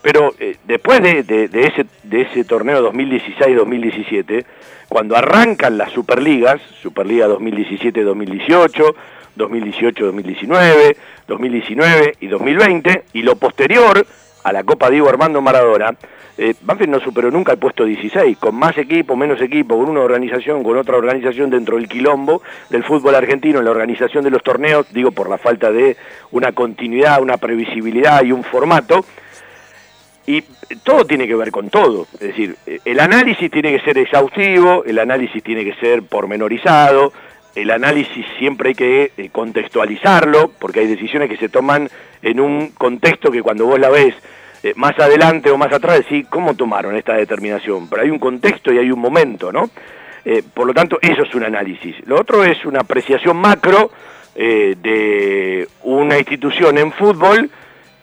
[0.02, 4.46] Pero eh, después de, ese, de ese torneo 2016-2017,
[4.88, 8.96] cuando arrancan las Superligas, Superliga 2017-2018,
[9.38, 10.96] 2018-2019,
[11.28, 14.06] 2019 y 2020, y lo posterior
[14.44, 15.96] a la Copa Diego Armando Maradona,
[16.38, 16.56] eh,
[16.88, 20.78] no superó nunca el puesto 16, con más equipo, menos equipo, con una organización, con
[20.78, 25.12] otra organización dentro del quilombo del fútbol argentino, en la organización de los torneos, digo
[25.12, 25.98] por la falta de
[26.32, 29.04] una continuidad, una previsibilidad y un formato.
[30.26, 30.44] Y
[30.84, 35.00] todo tiene que ver con todo, es decir, el análisis tiene que ser exhaustivo, el
[35.00, 37.12] análisis tiene que ser pormenorizado,
[37.56, 41.90] el análisis siempre hay que eh, contextualizarlo, porque hay decisiones que se toman
[42.22, 44.16] en un contexto que cuando vos la ves
[44.62, 48.74] eh, más adelante o más atrás decir cómo tomaron esta determinación, pero hay un contexto
[48.74, 49.70] y hay un momento, ¿no?
[50.26, 51.96] Eh, por lo tanto, eso es un análisis.
[52.06, 53.90] Lo otro es una apreciación macro
[54.36, 57.50] eh, de una institución en fútbol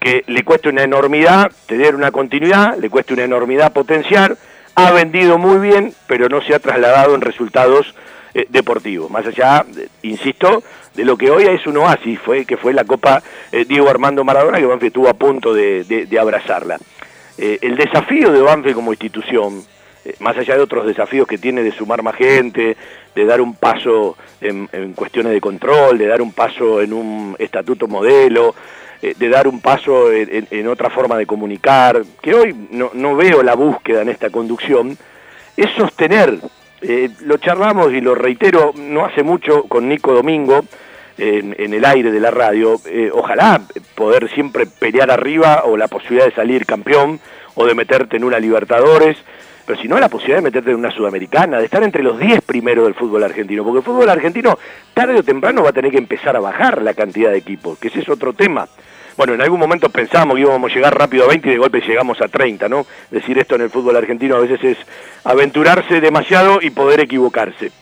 [0.01, 4.37] que le cuesta una enormidad tener una continuidad, le cuesta una enormidad potenciar,
[4.75, 7.95] ha vendido muy bien, pero no se ha trasladado en resultados
[8.49, 9.11] deportivos.
[9.11, 9.65] Más allá,
[10.03, 10.63] insisto,
[10.97, 13.23] de lo que hoy es un oasis, fue, que fue la Copa
[13.53, 16.79] eh, Diego Armando Maradona, que Banfield estuvo a punto de, abrazarla.
[17.39, 19.63] Eh, el desafío de Banfield como institución,
[20.05, 22.77] eh, más allá de otros desafíos que tiene de sumar más gente,
[23.15, 27.87] de dar un paso en, cuestiones de control, de dar un paso en un estatuto
[27.87, 28.55] modelo,
[29.01, 33.55] de dar un paso en, otra forma de comunicar, que hoy no, no veo la
[33.55, 34.97] búsqueda en esta conducción,
[35.57, 36.39] es sostener
[37.21, 40.65] lo charlamos y lo reitero no hace mucho con Nico Domingo,
[41.19, 43.63] en, el aire de la radio, eh, ojalá
[43.95, 47.21] poder siempre pelear arriba o la posibilidad de salir campeón
[47.55, 49.17] o de meterte en una Libertadores,
[49.65, 52.43] pero si no la posibilidad de meterte en una Sudamericana, de estar entre los 10
[52.43, 54.59] primeros del fútbol argentino, porque el fútbol argentino
[54.95, 57.89] tarde o temprano va a tener que empezar a bajar la cantidad de equipos, que
[57.89, 58.69] ese es otro tema.
[59.17, 61.81] Bueno, en algún momento pensamos que íbamos a llegar rápido a 20 y de golpe
[61.81, 62.87] llegamos a 30, ¿no?
[63.11, 64.79] Decir esto en el fútbol argentino a veces es
[65.25, 67.73] aventurarse demasiado y poder equivocarse.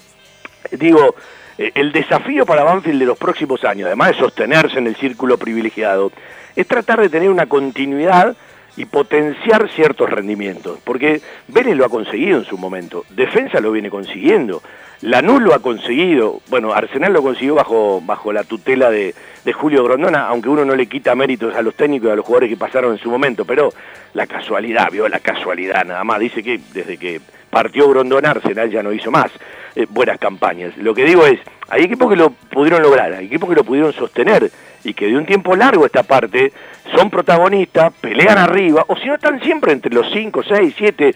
[0.71, 1.17] Digo,
[1.59, 5.37] eh, el desafío para Banfield de los próximos años, además de sostenerse en el círculo
[5.37, 6.13] privilegiado,
[6.55, 8.37] es tratar de tener una continuidad
[8.77, 13.89] y potenciar ciertos rendimientos, porque Vélez lo ha conseguido en su momento, Defensa lo viene
[13.89, 14.63] consiguiendo,
[15.05, 19.15] Lanús lo ha conseguido, bueno, Arsenal lo consiguió bajo, bajo la tutela de,
[19.53, 22.49] Julio Grondona, aunque uno no le quita méritos a los técnicos y a los jugadores
[22.49, 23.69] que pasaron en su momento, pero
[24.15, 28.83] la casualidad, vio la casualidad nada más, dice que desde que partió Grondona, Arsenal ya
[28.83, 29.31] no hizo más.
[29.77, 30.75] Eh, buenas campañas.
[30.79, 31.39] Lo que digo es,
[31.69, 34.51] hay equipos que lo pudieron lograr, hay equipos que lo pudieron sostener
[34.85, 36.51] y que de un tiempo largo esta parte
[36.97, 41.15] son protagonistas, pelean arriba, o si no están siempre entre los 5, 6, 7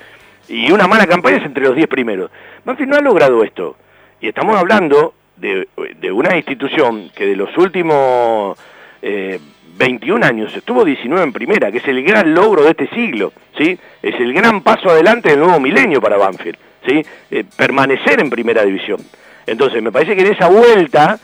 [0.48, 2.30] y una mala campaña es entre los 10 primeros.
[2.64, 3.76] Banfield no ha logrado esto.
[4.20, 5.68] Y estamos hablando de,
[6.10, 8.58] una institución que de los últimos
[9.02, 13.32] 21 eh, años estuvo 19 en primera, que es el gran logro de este siglo,
[13.56, 13.78] ¿sí?
[14.02, 16.58] Es el gran paso adelante del nuevo milenio para Banfield.
[16.86, 17.04] ¿sí?
[17.30, 19.00] Eh, permanecer en primera división.
[19.46, 21.18] Entonces, me parece que en esa vuelta,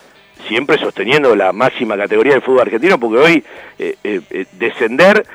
[0.46, 3.44] siempre sosteniendo la máxima categoría del fútbol argentino, porque hoy
[3.78, 5.26] eh, eh, descender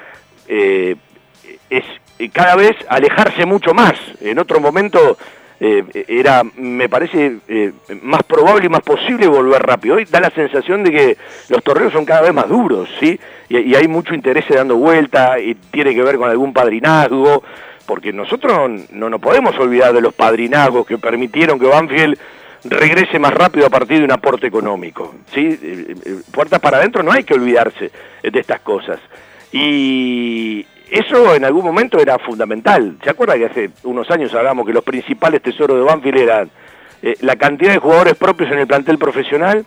[0.48, 1.84] es
[2.28, 3.93] cada vez alejarse mucho más.
[4.20, 5.17] En otro momento
[5.61, 9.95] eh, era, me parece, eh, más probable y más posible volver rápido.
[9.95, 11.17] Hoy da la sensación de que
[11.49, 13.20] los torneos son cada vez más duros, ¿sí?
[13.49, 17.43] Y, hay mucho interés dando vuelta y tiene que ver con algún padrinazgo,
[17.86, 22.17] porque nosotros no nos podemos olvidar de los padrinazgos que permitieron que Banfield
[22.63, 25.59] regrese más rápido a partir de un aporte económico, ¿sí?
[26.32, 27.91] Puertas para adentro no hay que olvidarse
[28.22, 28.99] de estas cosas.
[29.51, 32.98] Y, eso en algún momento era fundamental.
[33.04, 36.52] ¿Se acuerda que hace unos años hablamos que los principales tesoros de Banfield eran
[37.02, 39.66] eh, la cantidad de jugadores propios en el plantel profesional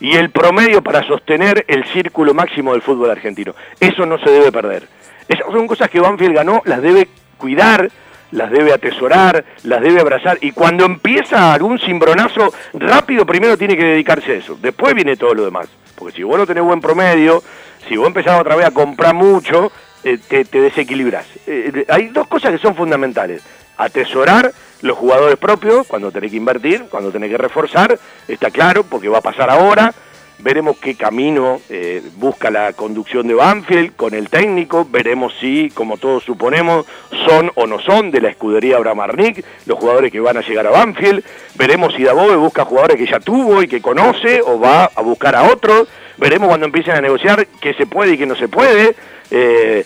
[0.00, 3.54] y el promedio para sostener el círculo máximo del fútbol argentino?
[3.78, 4.88] Eso no se debe perder.
[5.28, 7.08] Esas son cosas que Banfield ganó, las debe
[7.38, 7.88] cuidar,
[8.30, 10.38] las debe atesorar, las debe abrazar.
[10.40, 14.58] Y cuando empieza algún cimbronazo, rápido primero tiene que dedicarse a eso.
[14.60, 15.68] Después viene todo lo demás.
[15.94, 17.42] Porque si vos no tenés buen promedio,
[17.88, 19.70] si vos empezás otra vez a comprar mucho,
[20.04, 21.26] eh, te, desequilibras.
[21.46, 23.42] Eh, hay dos cosas que son fundamentales.
[23.76, 24.52] Atesorar
[24.82, 27.98] los jugadores propios cuando tenés que invertir, cuando tenés que reforzar,
[28.28, 29.94] está claro, porque va a pasar ahora.
[30.40, 34.86] Veremos qué camino eh, busca la conducción de Banfield con el técnico.
[34.90, 36.84] Veremos si, como todos suponemos,
[37.26, 40.70] son o no son de la escudería Abramarnik los jugadores que van a llegar a
[40.70, 41.24] Banfield.
[41.54, 45.34] Veremos si Dabove busca jugadores que ya tuvo y que conoce o va a buscar
[45.34, 45.88] a otros.
[46.18, 48.94] Veremos cuando empiecen a negociar qué se puede y qué no se puede.
[49.30, 49.84] Eh,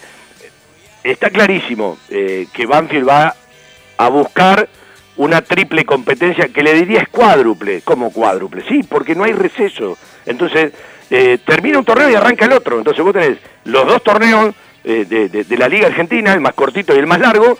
[1.02, 3.34] está clarísimo eh, que Banfield va
[3.96, 4.68] a buscar
[5.16, 9.96] una triple competencia que le diría es cuádruple, como cuádruple, sí, porque no hay receso.
[10.26, 10.72] Entonces,
[11.10, 12.78] eh, termina un torneo y arranca el otro.
[12.78, 17.06] Entonces vos tenés los dos torneos de, la Liga Argentina, el más cortito y el
[17.06, 17.58] más largo,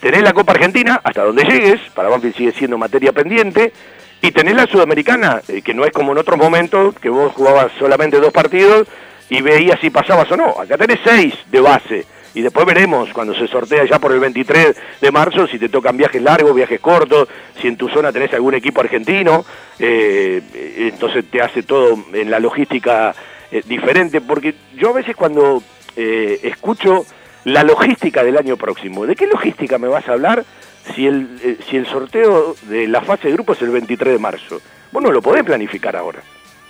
[0.00, 3.72] tenés la Copa Argentina, hasta donde llegues, para Banfield sigue siendo materia pendiente,
[4.20, 8.20] y tenés la Sudamericana, que no es como en otros momentos, que vos jugabas solamente
[8.20, 8.88] dos partidos
[9.28, 10.54] y veías si pasabas o no.
[10.60, 12.06] Acá tenés seis de base.
[12.34, 15.96] Y después veremos cuando se sortea ya por el 23 de marzo si te tocan
[15.96, 19.44] viajes largos, viajes cortos, si en tu zona tenés algún equipo argentino.
[19.78, 20.42] Eh,
[20.92, 23.14] entonces te hace todo en la logística
[23.50, 24.20] eh, diferente.
[24.20, 25.62] Porque yo a veces cuando
[25.96, 27.06] eh, escucho
[27.44, 30.44] la logística del año próximo, ¿de qué logística me vas a hablar
[30.94, 34.60] si el, si el sorteo de la fase de grupo es el 23 de marzo?
[34.92, 36.20] Vos no lo podés planificar ahora.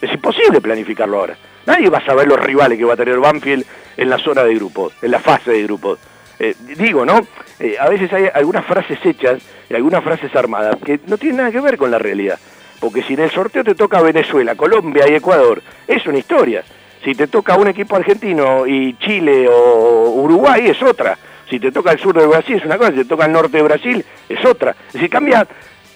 [0.00, 1.36] Es imposible planificarlo ahora.
[1.66, 3.64] Nadie va a saber los rivales que va a tener Banfield
[3.96, 5.98] en la zona de grupos, en la fase de grupos.
[6.38, 7.26] Eh, digo, ¿no?
[7.58, 11.50] Eh, a veces hay algunas frases hechas y algunas frases armadas que no tienen nada
[11.50, 12.38] que ver con la realidad.
[12.78, 16.62] Porque si en el sorteo te toca Venezuela, Colombia y Ecuador, es una historia.
[17.02, 21.16] Si te toca un equipo argentino y Chile o Uruguay, es otra.
[21.48, 22.90] Si te toca el sur de Brasil, es una cosa.
[22.90, 24.74] Si te toca el norte de Brasil, es otra.
[24.92, 25.46] Es cambia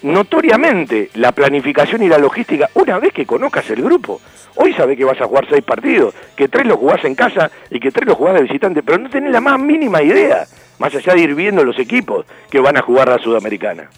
[0.02, 4.20] notoriamente la planificación y la logística una vez que conozcas el grupo.
[4.56, 7.78] Hoy sabés que vas a jugar seis partidos, que tres los jugás en casa y
[7.78, 10.46] que tres los jugás de visitante, pero no tenés la más mínima idea,
[10.78, 13.88] más allá de ir viendo los equipos que van a jugar la Sudamericana.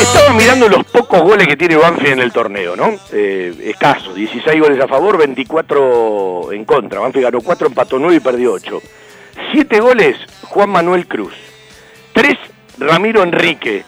[0.00, 2.94] Estaba mirando los pocos goles que tiene Banfield en el torneo, ¿no?
[3.12, 7.00] Eh, escasos, 16 goles a favor, 24 en contra.
[7.00, 8.80] Banfield ganó 4, empató 9 y perdió 8.
[9.52, 10.16] 7 goles
[10.50, 11.34] Juan Manuel Cruz.
[12.14, 12.36] 3
[12.78, 13.84] Ramiro Enrique.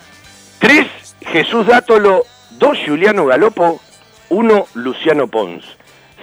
[0.59, 0.87] 3
[1.27, 2.25] Jesús Dátolo.
[2.59, 3.81] 2 Juliano Galopo.
[4.29, 5.65] 1 Luciano Pons.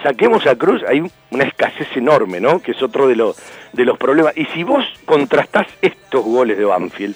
[0.04, 2.62] Saquemos a Cruz, hay una escasez enorme, ¿no?
[2.62, 3.36] Que es otro de, los
[3.74, 4.38] de los problemas.
[4.38, 7.16] Y si vos contrastás estos goles de Banfield,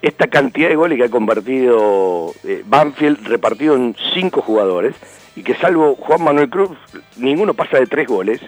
[0.00, 4.94] esta cantidad de goles que ha convertido eh, Banfield repartido en 5 jugadores,
[5.34, 6.78] y que salvo Juan Manuel Cruz,
[7.16, 8.40] ninguno pasa de 3 goles,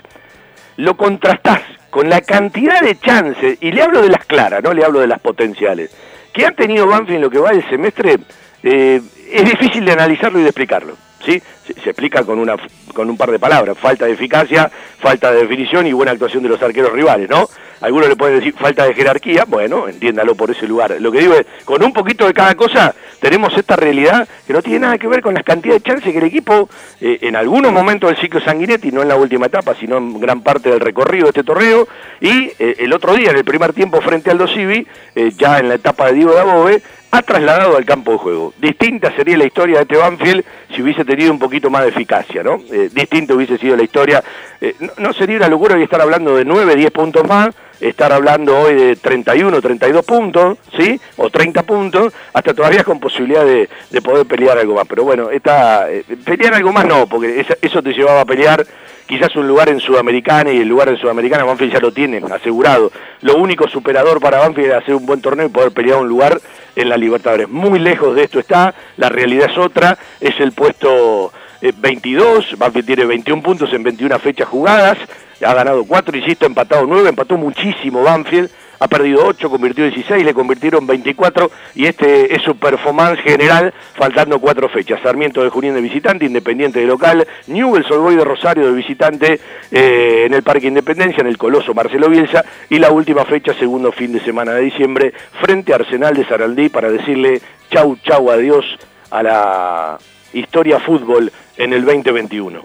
[0.77, 1.61] lo contrastás
[1.91, 5.07] con la cantidad de chances, y le hablo de las claras, no le hablo de
[5.07, 5.91] las potenciales,
[6.33, 8.18] que ha tenido Banfield en lo que va del semestre,
[8.62, 9.01] eh,
[9.31, 10.97] es difícil de analizarlo y de explicarlo.
[11.25, 11.41] ¿sí?
[11.67, 12.57] Se, explica con, una,
[12.93, 16.49] con un par de palabras, falta de eficacia, falta de definición y buena actuación de
[16.51, 17.49] los arqueros rivales, ¿no?
[17.81, 20.97] Algunos le pueden decir falta de jerarquía, bueno, entiéndalo por ese lugar.
[21.01, 24.62] Lo que digo es, con un poquito de cada cosa, tenemos esta realidad que no
[24.62, 26.69] tiene nada que ver con las cantidades de chances que el equipo,
[27.01, 30.43] eh, en algunos momentos del ciclo Sanguinetti, no en la última etapa, sino en gran
[30.43, 31.87] parte del recorrido de este torneo,
[32.21, 35.69] y eh, el otro día, en el primer tiempo frente al Dosivi, eh, ya en
[35.69, 36.83] la etapa de Diego Dabove,
[37.15, 38.55] ha trasladado al campo de juego.
[38.59, 40.45] Distinta sería la historia de este Banfield
[40.75, 42.61] si hubiese tenido un poquito más de eficacia, ¿no?
[42.71, 44.23] Eh, distinta hubiese sido la historia.
[44.61, 48.59] Eh, no, sería una locura hoy estar hablando de 9, 10 puntos más, estar hablando
[48.59, 51.01] hoy de 31, 32 puntos, ¿sí?
[51.17, 53.69] O 30 puntos, hasta todavía con posibilidad de,
[54.03, 54.87] poder pelear algo más.
[54.89, 58.67] Pero bueno, esta, eh, pelear algo más no, porque eso te llevaba a pelear
[59.07, 62.91] quizás un lugar en Sudamericana y el lugar en Sudamericana Banfield ya lo tiene asegurado.
[63.21, 66.41] Lo único superador para Banfield es hacer un buen torneo y poder pelear un lugar
[66.77, 67.49] en la Libertadores.
[67.49, 72.87] Muy lejos de esto está, la realidad es otra, es el puesto 22, eh, Banfield
[72.87, 74.99] tiene 21 puntos en 21 fechas jugadas,
[75.45, 78.51] ha ganado 4, insisto, empatado 9, empató muchísimo Banfield,
[78.81, 84.39] ha perdido 8, convirtió 16, le convirtieron 24 y este es su performance general, faltando
[84.39, 85.01] cuatro fechas.
[85.03, 89.41] Sarmiento de Junín de visitante, Independiente de local, Newell's Old de Rosario de visitante
[89.71, 93.93] eh, en el Parque Independencia, en el Coloso Marcelo Bielsa, y la última fecha, segundo
[93.93, 97.41] fin de semana de diciembre, frente a Arsenal de Sarandí para decirle
[97.71, 98.65] chau, chau, adiós
[99.11, 99.99] a la
[100.35, 102.62] historia fútbol en el 2021.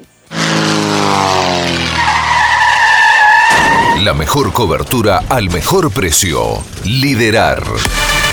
[4.03, 6.63] La mejor cobertura al mejor precio.
[6.85, 7.61] Liderar.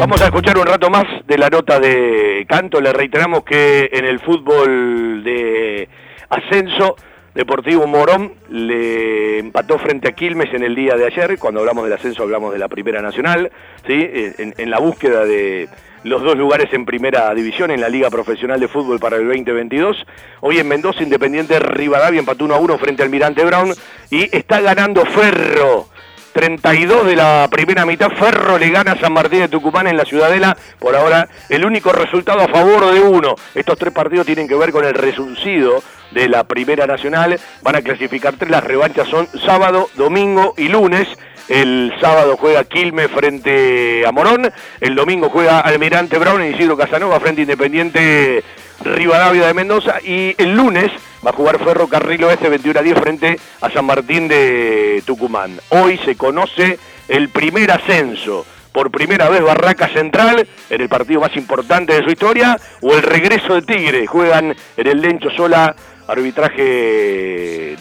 [0.00, 2.80] Vamos a escuchar un rato más de la nota de Canto.
[2.80, 5.90] Le reiteramos que en el fútbol de
[6.30, 6.96] ascenso,
[7.34, 11.38] Deportivo Morón le empató frente a Quilmes en el día de ayer.
[11.38, 13.52] Cuando hablamos del ascenso hablamos de la Primera Nacional,
[13.86, 14.10] ¿sí?
[14.38, 15.68] en, en la búsqueda de
[16.04, 20.06] los dos lugares en Primera División en la Liga Profesional de Fútbol para el 2022.
[20.40, 23.74] Hoy en Mendoza, Independiente Rivadavia empató 1 a 1 frente al Mirante Brown
[24.10, 25.89] y está ganando Ferro
[26.32, 30.04] 32 de la primera mitad, Ferro le gana a San Martín de Tucumán en la
[30.04, 33.34] Ciudadela, por ahora el único resultado a favor de uno.
[33.54, 37.82] Estos tres partidos tienen que ver con el resuncido de la Primera Nacional, van a
[37.82, 41.08] clasificar tres, las revanchas son sábado, domingo y lunes.
[41.48, 47.18] El sábado juega Quilme frente a Morón, el domingo juega Almirante Brown y Isidro Casanova
[47.18, 48.44] frente a Independiente
[48.84, 50.00] Rivadavia de Mendoza.
[50.00, 50.92] Y el lunes
[51.24, 55.58] va a jugar Ferrocarril Oeste 21 a 10 frente a San Martín de Tucumán.
[55.70, 58.46] Hoy se conoce el primer ascenso.
[58.72, 63.02] Por primera vez Barraca Central en el partido más importante de su historia o el
[63.02, 64.06] regreso de Tigre.
[64.06, 65.74] Juegan en el Lencho Sola,
[66.06, 66.62] arbitraje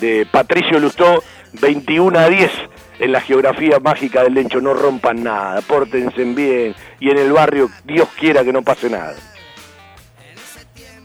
[0.01, 1.23] de Patricio Lustó,
[1.61, 2.51] 21 a 10
[2.99, 4.61] en la geografía mágica del Lencho.
[4.61, 9.15] No rompan nada, pórtense bien y en el barrio Dios quiera que no pase nada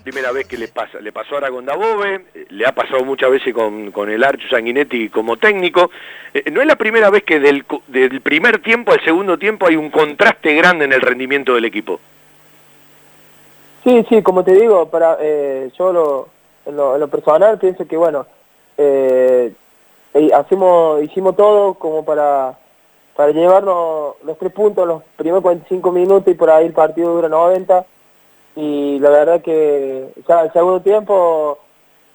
[0.05, 1.01] primera vez que le pasa.
[1.01, 4.47] Le pasó ahora con Dabove, eh, le ha pasado muchas veces con, con el Archo
[4.51, 5.91] Sanguinetti como técnico.
[6.35, 9.77] Eh, no es la primera vez que del, del, primer tiempo al segundo tiempo hay
[9.77, 11.99] un contraste grande en el rendimiento del equipo.
[13.83, 16.29] Sí, sí, como te digo, para eh, yo lo,
[16.67, 18.27] en, lo, personal pienso que, bueno,
[20.35, 22.59] hacemos, hicimos todo como para,
[23.17, 27.29] para llevarnos los tres puntos los primeros 45 minutos y por ahí el partido dura
[27.29, 27.87] 90
[28.57, 31.59] y la verdad que ya el segundo tiempo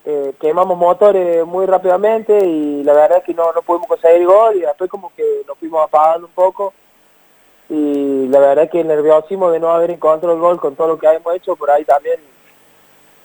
[0.06, 4.62] eh, quemamos motores muy rápidamente y la verdad que no, no pudimos conseguir gol y
[4.62, 6.74] después como que nos fuimos apagando un poco.
[7.70, 10.98] Y la verdad que el nerviosismo de no haber encontrado el gol con todo lo
[10.98, 12.20] que habíamos hecho por ahí también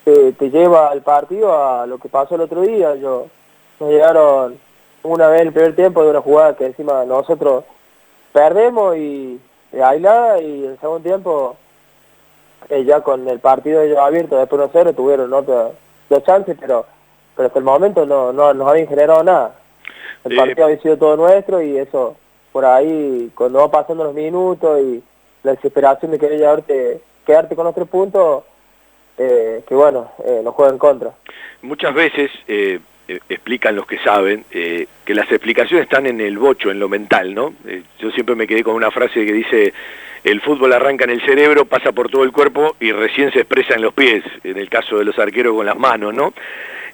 [0.04, 2.94] te, lleva al partido a lo que pasó el otro día.
[2.96, 3.28] Yo
[3.80, 4.58] nos llegaron
[5.04, 7.64] una vez el primer tiempo de una jugada que encima nosotros
[8.32, 9.40] perdemos y,
[9.72, 11.56] y aislada y el segundo tiempo
[12.68, 15.72] eh, ya con el partido ya abierto después 1-0 tuvieron otras
[16.08, 16.86] dos chances, pero
[17.36, 19.54] pero hasta el momento no, no nos habían generado nada.
[20.24, 22.16] El partido había sido todo nuestro y eso,
[22.52, 25.02] por ahí, cuando va pasando los minutos y
[25.42, 28.44] la desesperación de querer llevarte, quedarte con los tres puntos,
[29.18, 31.10] eh, que bueno, eh, nos juega en contra.
[31.62, 36.78] Muchas veces eh, explican los que saben que las explicaciones están en el bocho, en
[36.78, 37.54] lo mental, ¿no?
[37.98, 39.74] yo siempre me quedé con una frase que dice
[40.24, 43.74] el fútbol arranca en el cerebro, pasa por todo el cuerpo y recién se expresa
[43.74, 46.32] en los pies, en el caso de los arqueros con las manos, ¿no?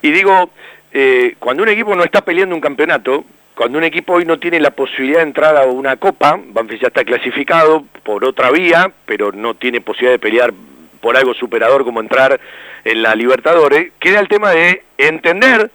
[0.02, 0.50] Y digo,
[0.92, 4.58] eh, cuando un equipo no está peleando un campeonato, cuando un equipo hoy no tiene
[4.58, 9.30] la posibilidad de entrar a una copa, Banfield ya está clasificado por otra vía, pero
[9.30, 10.52] no tiene posibilidad de pelear
[11.00, 12.40] por algo superador como entrar
[12.84, 15.70] en la Libertadores, queda el tema de entender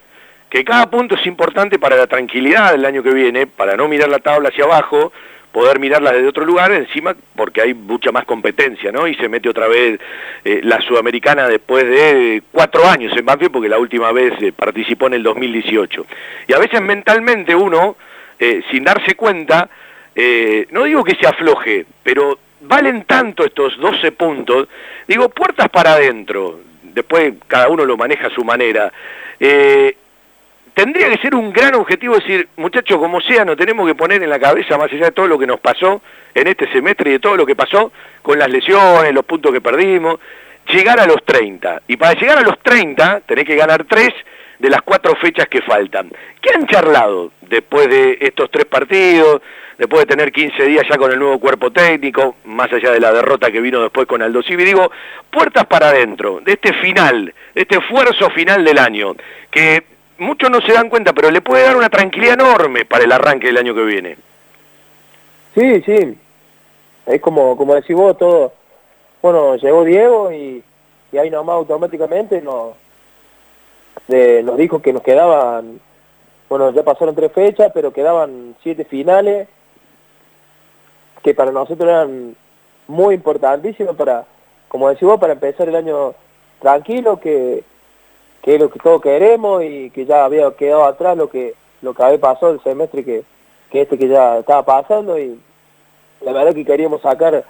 [0.50, 4.08] que cada punto es importante para la tranquilidad del año que viene, para no mirar
[4.08, 5.12] la tabla hacia abajo,
[5.52, 9.08] poder mirarla desde otro lugar, encima porque hay mucha más competencia, ¿no?
[9.08, 9.98] Y se mete otra vez
[10.44, 15.06] eh, la sudamericana después de cuatro años en Banfield, porque la última vez eh, participó
[15.06, 16.06] en el 2018.
[16.48, 17.96] Y a veces mentalmente uno,
[18.38, 19.68] eh, sin darse cuenta,
[20.70, 24.68] no digo que se afloje, pero valen tanto estos 12 puntos,
[25.06, 28.92] digo, puertas para adentro, después cada uno lo maneja a su manera.
[29.38, 29.96] Eh,
[30.76, 34.28] tendría que ser un gran objetivo decir, muchachos, como sea, nos tenemos que poner en
[34.28, 36.02] la cabeza, más allá de todo lo que nos pasó
[36.34, 39.62] en este semestre y de todo lo que pasó con las lesiones, los puntos que
[39.62, 40.20] perdimos,
[40.68, 41.80] llegar a los 30.
[41.88, 44.12] Y para llegar a los 30 tenés que ganar 3
[44.58, 46.10] de las cuatro fechas que faltan.
[46.42, 49.40] ¿Qué han charlado después de estos tres partidos,
[49.78, 53.12] después de tener 15 días ya con el nuevo cuerpo técnico, más allá de la
[53.12, 54.64] derrota que vino después con Aldo Civi?
[54.64, 54.92] Digo,
[55.30, 59.16] puertas para adentro, de este final, de este esfuerzo final del año,
[59.50, 63.12] que muchos no se dan cuenta, pero le puede dar una tranquilidad enorme para el
[63.12, 64.16] arranque del año que viene.
[65.54, 66.18] Sí, sí.
[67.06, 68.52] Es como, como decís vos, todo.
[69.22, 70.62] Bueno, llegó Diego y,
[71.12, 72.74] y ahí nomás automáticamente nos,
[74.08, 75.80] nos dijo que nos quedaban,
[76.48, 79.48] bueno, ya pasaron tres fechas, pero quedaban siete finales
[81.22, 82.36] que para nosotros eran
[82.86, 84.24] muy importantísimos para,
[84.68, 86.14] como decís vos, para empezar el año
[86.60, 87.64] tranquilo, que,
[88.46, 91.92] que es lo que todos queremos y que ya había quedado atrás lo que lo
[91.92, 93.24] que había pasado el semestre que,
[93.72, 95.36] que este que ya estaba pasando y
[96.20, 97.44] la verdad que queríamos sacar,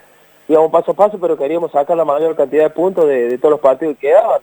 [0.49, 3.61] íbamos paso a paso, pero queríamos sacar la mayor cantidad de puntos de, todos los
[3.61, 4.41] partidos que quedaban.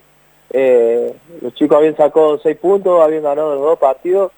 [0.51, 4.31] Eh, los chicos habían sacado seis puntos, habían ganado los dos partidos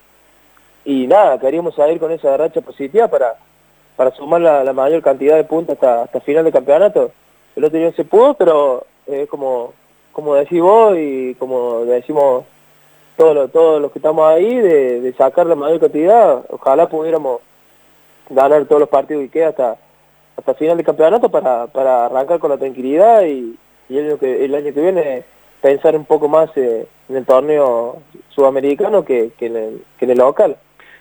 [0.85, 3.35] y nada, queríamos salir con esa racha positiva para,
[3.97, 7.11] para sumar la, mayor cantidad de puntos hasta, hasta final de campeonato.
[7.57, 9.73] El otro día se pudo, pero es como
[10.15, 12.45] como decís vos y como decimos
[13.17, 17.41] todos todos los que estamos ahí, de, sacar la mayor cantidad, ojalá pudiéramos
[18.29, 19.77] ganar todos los partidos que queda hasta
[20.37, 23.57] hasta final del campeonato para, para arrancar con la tranquilidad y,
[23.89, 25.23] el, año que, el año que viene
[25.61, 30.11] pensar un poco más eh, en el torneo sudamericano que, que, en el, que en
[30.11, 30.55] el local.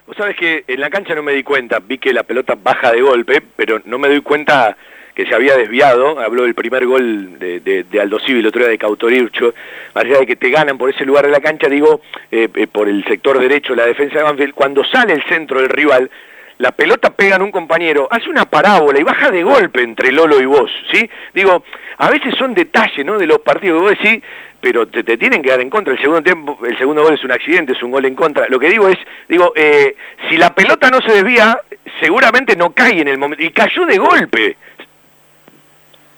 [0.06, 2.92] Vos sabés que en la cancha no me di cuenta, vi que la pelota baja
[2.92, 4.76] de golpe, pero no me doy cuenta
[5.14, 8.70] que se había desviado, habló del primer gol de, de, Aldo Civi, el otro día
[8.70, 9.54] de Cautorircho,
[9.94, 12.00] más allá de que te ganan por ese lugar de la cancha, digo,
[12.30, 15.68] eh, eh, por el sector derecho, la defensa de Banfield, cuando sale el centro del
[15.68, 16.10] rival,
[16.58, 20.40] la pelota pega en un compañero, hace una parábola y baja de golpe entre Lolo
[20.40, 21.08] y vos, ¿sí?
[21.32, 21.64] Digo,
[21.98, 24.22] a veces son detalles, ¿no?, de los partidos que vos decís,
[24.60, 25.92] pero te, tienen que dar en contra.
[25.92, 28.46] El segundo tiempo, el segundo gol es un accidente, es un gol en contra.
[28.48, 28.96] Lo que digo es,
[29.28, 29.94] digo, eh,
[30.30, 31.60] si la pelota no se desvía,
[32.00, 34.56] seguramente no cae en el momento, y cayó de golpe.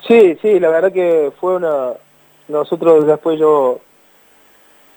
[0.06, 1.92] Sí, sí, la verdad que fue una...
[2.48, 3.80] Nosotros después yo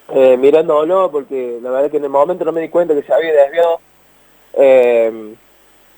[0.09, 3.13] eh, mirándolo, porque la verdad que en el momento no me di cuenta que se
[3.13, 3.79] había desviado.
[4.53, 5.35] Eh,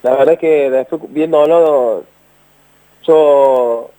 [0.03, 2.03] la verdad que después viéndolo,
[3.03, 3.89] yo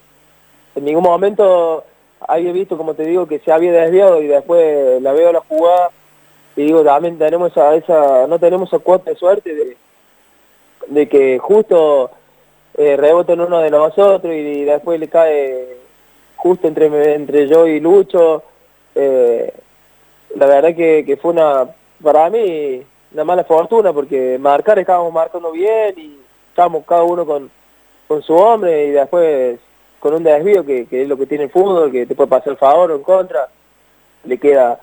[0.75, 1.83] en ningún momento
[2.19, 5.91] había visto, como te digo, que se había desviado y después la veo la jugada
[6.55, 9.77] y digo, también tenemos esa, esa no tenemos esa cuota de suerte de,
[10.87, 12.11] de que justo
[12.75, 15.77] eh, rebota en uno de nosotros y, después le cae
[16.35, 18.43] justo entre, entre yo y Lucho.
[18.95, 19.53] Eh,
[20.35, 21.67] la verdad que, que, fue una,
[22.01, 26.17] para mí, una mala fortuna porque marcar estábamos marcando bien y
[26.49, 27.51] estábamos cada uno con,
[28.07, 29.59] con su hombre y después
[29.99, 32.53] con un desvío que, que es lo que tiene el fútbol, que te puede pasar
[32.53, 33.47] el favor o en contra,
[34.25, 34.79] le queda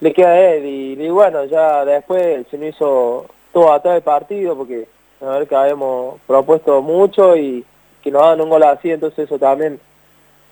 [0.00, 4.02] le queda a él y, y bueno, ya después se me hizo todo atrás del
[4.02, 4.86] partido porque
[5.20, 7.64] a ver que habíamos propuesto mucho y
[8.02, 9.80] que nos hagan un gol así, entonces eso también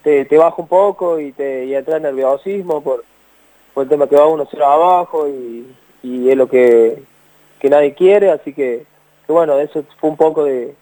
[0.02, 3.04] te, te baja un poco y te entra en nerviosismo por,
[3.74, 7.02] por el tema que va uno 0 abajo y, y es lo que,
[7.60, 8.86] que nadie quiere, así que,
[9.26, 10.74] que bueno, eso fue un poco de,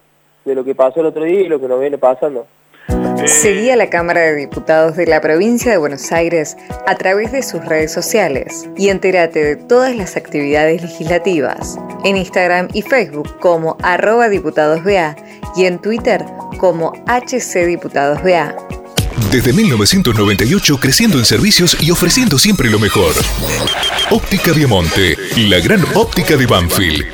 [0.44, 2.46] de lo que pasó el otro día y lo que nos viene pasando.
[3.26, 6.56] Seguí a la Cámara de Diputados de la provincia de Buenos Aires
[6.86, 12.68] a través de sus redes sociales y entérate de todas las actividades legislativas en Instagram
[12.72, 15.16] y Facebook como arroba diputadosBA
[15.56, 16.24] y en Twitter
[16.58, 18.54] como HCDiputadosBA.
[19.30, 23.12] Desde 1998 creciendo en servicios y ofreciendo siempre lo mejor.
[24.10, 25.16] Óptica Viamonte,
[25.48, 27.13] la gran óptica de Banfield.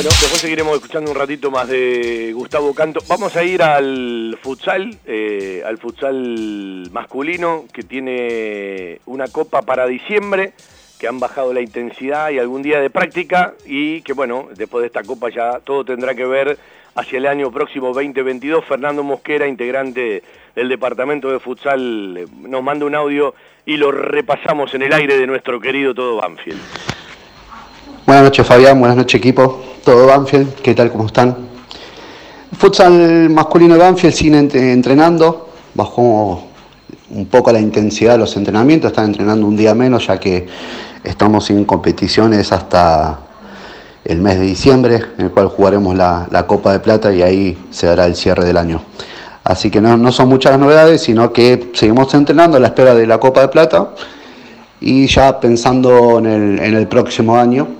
[0.00, 3.00] Bueno, después seguiremos escuchando un ratito más de Gustavo Canto.
[3.06, 10.54] Vamos a ir al futsal, eh, al futsal masculino, que tiene una copa para diciembre,
[10.98, 14.86] que han bajado la intensidad y algún día de práctica, y que bueno, después de
[14.86, 16.56] esta copa ya todo tendrá que ver
[16.94, 18.64] hacia el año próximo 2022.
[18.64, 20.22] Fernando Mosquera, integrante
[20.56, 23.34] del departamento de futsal, nos manda un audio
[23.66, 26.58] y lo repasamos en el aire de nuestro querido Todo Banfield.
[28.10, 30.90] Buenas noches Fabián, buenas noches equipo, Todo Banfield, ¿qué tal?
[30.90, 31.36] ¿Cómo están?
[32.58, 34.36] Futsal masculino de Banfield sigue
[34.72, 36.42] entrenando, bajó
[37.10, 40.44] un poco la intensidad de los entrenamientos, están entrenando un día menos ya que
[41.04, 43.20] estamos sin competiciones hasta
[44.04, 47.86] el mes de diciembre, en el cual jugaremos la, Copa de Plata y ahí se
[47.86, 48.82] dará el cierre del año.
[49.44, 53.06] Así que no, son muchas las novedades, sino que seguimos entrenando a la espera de
[53.06, 53.90] la Copa de Plata
[54.80, 57.79] y ya pensando en el, próximo año,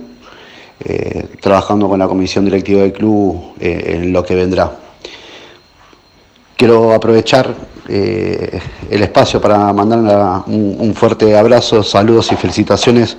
[0.83, 4.71] eh, trabajando con la comisión directiva del club eh, en lo que vendrá.
[6.57, 7.53] Quiero aprovechar
[7.87, 8.59] eh,
[8.89, 13.17] el espacio para mandar un, fuerte abrazo, saludos y felicitaciones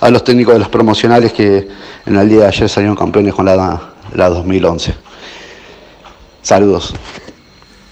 [0.00, 1.68] a los técnicos de los promocionales que
[2.04, 4.94] en el día de ayer salieron campeones con la, la 2011.
[6.42, 6.94] Saludos.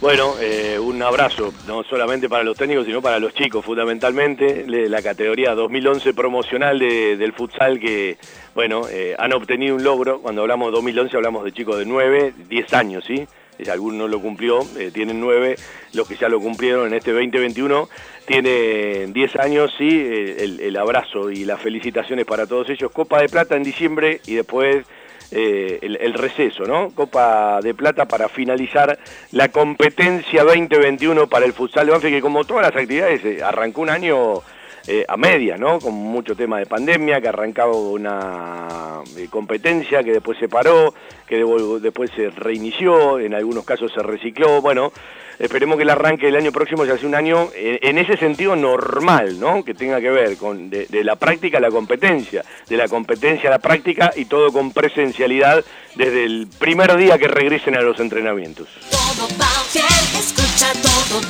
[0.01, 5.01] Bueno, eh, un abrazo, no solamente para los técnicos, sino para los chicos, fundamentalmente, la
[5.01, 8.19] categoría 2011 promocional del futsal que,
[8.55, 10.21] bueno, eh, han obtenido un logro.
[10.21, 13.27] Cuando hablamos de 2011 hablamos de chicos de 9, 10 años, ¿sí?
[13.65, 15.57] si alguno no lo cumplió, eh, tienen nueve,
[15.93, 17.89] los que ya lo cumplieron en este 2021,
[18.27, 22.91] tienen 10 años, sí, eh, el, abrazo y las felicitaciones para todos ellos.
[22.93, 24.85] Copa de Plata en diciembre y después
[25.31, 26.91] eh, el, receso, ¿no?
[26.91, 28.99] Copa de Plata para finalizar
[29.33, 33.91] la competencia 2021 para el futsal de Banfield, que como todas las actividades arrancó un
[33.91, 34.43] año
[34.89, 35.81] eh, a media, ¿no?
[35.81, 40.95] Con mucho tema de pandemia, que arrancaba una eh, competencia, que después se paró,
[41.27, 41.45] que
[41.81, 44.93] después se reinició, en algunos casos se recicló, bueno,
[45.39, 48.57] esperemos que el arranque del año próximo ya sea un año eh, en ese sentido
[48.57, 49.65] normal, ¿no?
[49.65, 53.53] Que tenga que ver con de, la práctica a la competencia, de la competencia a
[53.53, 55.65] la práctica y todo con presencialidad
[55.95, 58.69] desde el primer día que regresen a los entrenamientos.
[58.91, 59.29] Todo
[60.19, 61.21] escucha todo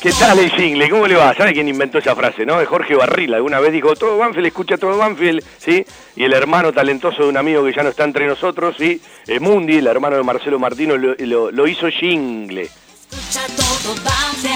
[0.00, 0.88] ¿Qué tal el jingle?
[0.88, 1.34] ¿Cómo le va?
[1.34, 2.60] ¿Sabe quién inventó esa frase, no?
[2.60, 3.34] De Jorge Barril.
[3.34, 5.84] Alguna vez dijo, todo Banfield, escucha todo Banfield, ¿sí?
[6.14, 9.02] Y el hermano talentoso de un amigo que ya no está entre nosotros, ¿sí?
[9.26, 12.62] Eh, Mundi, el hermano de Marcelo Martino, lo, hizo jingle.
[12.62, 14.54] Escucha todo Banfield,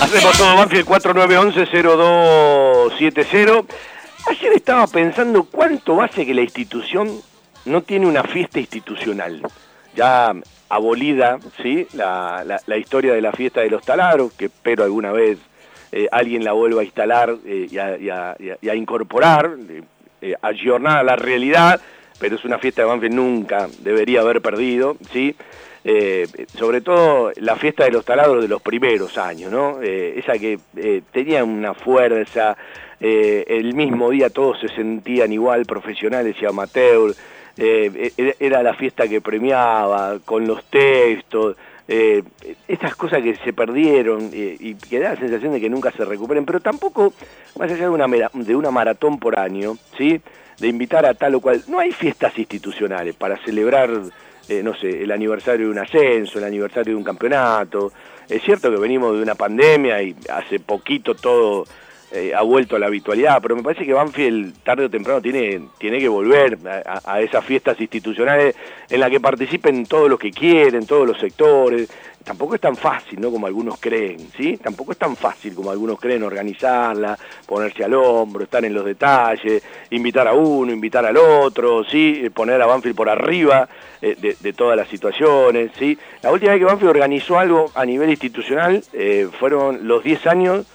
[0.00, 3.64] Hacemos todo Banfield 4911-0270.
[4.28, 7.20] Ayer estaba pensando cuánto hace que la institución
[7.64, 9.42] no tiene una fiesta institucional.
[9.96, 10.32] Ya
[10.72, 11.86] abolida ¿sí?
[11.92, 15.38] La, historia de la fiesta de los taladros, que espero alguna vez
[15.92, 19.54] eh, alguien la vuelva a instalar eh, y, a, incorporar,
[20.22, 21.78] eh, a a la realidad,
[22.18, 25.36] pero es una fiesta de Banfield nunca debería haber perdido, ¿sí?
[26.56, 29.82] sobre todo la fiesta de los taladros de los primeros años, ¿no?
[29.82, 30.60] esa que
[31.10, 32.56] tenía una fuerza,
[33.00, 37.18] el mismo día todos se sentían igual, profesionales y amateurs,
[37.56, 42.22] eh, era la fiesta que premiaba, con los textos, eh,
[42.68, 46.04] estas cosas que se perdieron eh, y que da la sensación de que nunca se
[46.04, 47.12] recuperen, pero tampoco,
[47.58, 50.20] más allá de una, de una maratón por año, ¿sí?
[50.58, 55.10] de invitar a tal o cual, no hay fiestas institucionales para celebrar, no sé, el
[55.10, 57.92] aniversario de un ascenso, el aniversario de un campeonato.
[58.28, 61.64] Es cierto que venimos de una pandemia y hace poquito todo
[62.14, 65.68] eh, ha vuelto a la habitualidad, pero me parece que Banfield tarde o temprano tiene,
[65.78, 66.58] tiene que volver
[67.06, 68.54] a, esas fiestas institucionales
[68.90, 71.88] en las que participen todos los que quieren, todos los sectores.
[72.22, 73.30] Tampoco es tan fácil, ¿no?
[73.30, 74.58] Como algunos creen, ¿sí?
[74.58, 79.62] Tampoco es tan fácil como algunos creen organizarla, ponerse al hombro, estar en los detalles,
[79.88, 82.28] invitar a uno, invitar al otro, ¿sí?
[82.34, 83.66] Poner a Banfield por arriba
[84.02, 85.98] eh, de, todas las situaciones, ¿sí?
[86.20, 90.66] La última vez que Banfield organizó algo a nivel institucional eh, fueron los 10 años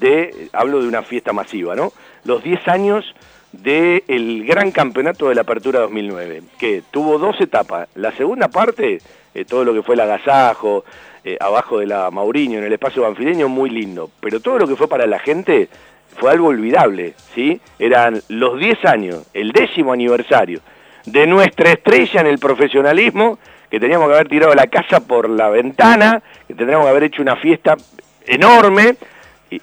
[0.00, 1.92] de, hablo de una fiesta masiva, ¿no?
[2.24, 3.14] Los 10 años
[3.52, 7.88] del gran campeonato de la Apertura 2009, que tuvo dos etapas.
[7.94, 9.00] La segunda parte,
[9.34, 10.84] eh, todo lo que fue el agasajo,
[11.24, 14.10] eh, abajo de la Mauriño, en el espacio banfileño, muy lindo.
[14.20, 15.68] Pero todo lo que fue para la gente
[16.16, 17.60] fue algo olvidable, ¿sí?
[17.78, 20.60] Eran los 10 años, el décimo aniversario
[21.06, 23.38] de nuestra estrella en el profesionalismo,
[23.70, 27.22] que teníamos que haber tirado la casa por la ventana, que tendríamos que haber hecho
[27.22, 27.76] una fiesta
[28.26, 28.96] enorme,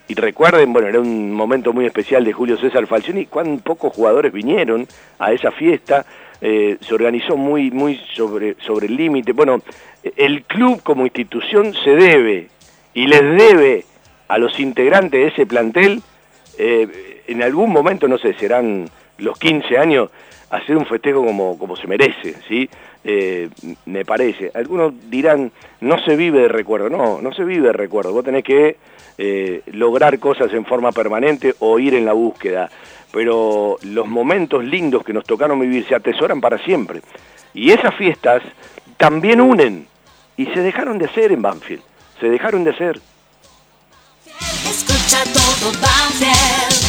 [0.08, 4.32] y, recuerden, bueno, era un momento muy especial de Julio César Falcioni, cuán pocos jugadores
[4.32, 4.88] vinieron
[5.18, 6.06] a esa fiesta,
[6.42, 9.32] eh, se organizó muy, muy sobre, sobre el límite.
[9.32, 9.62] Bueno,
[10.16, 12.50] el club como institución se debe
[12.94, 13.86] y les debe
[14.28, 16.02] a los integrantes de ese plantel,
[16.58, 20.12] eh, en algún momento, no sé, serán los 15 años,
[20.52, 22.70] hacer un festejo como, como se merece, ¿sí?
[23.04, 23.50] Eh,
[23.86, 24.52] me parece.
[24.54, 26.90] Algunos dirán, no se vive de recuerdo.
[26.90, 28.14] No, no se vive de recuerdo.
[28.14, 28.78] Vos tenés que
[29.18, 32.70] eh, lograr cosas en forma permanente o ir en la búsqueda.
[33.12, 37.02] Pero los momentos lindos que nos tocaron vivir se atesoran para siempre.
[37.54, 38.44] Y esas fiestas
[38.98, 39.88] también unen.
[40.38, 41.82] Y se dejaron de hacer en Banfield.
[42.20, 43.00] Se dejaron de hacer.
[44.66, 46.89] Escucha todo Banfield.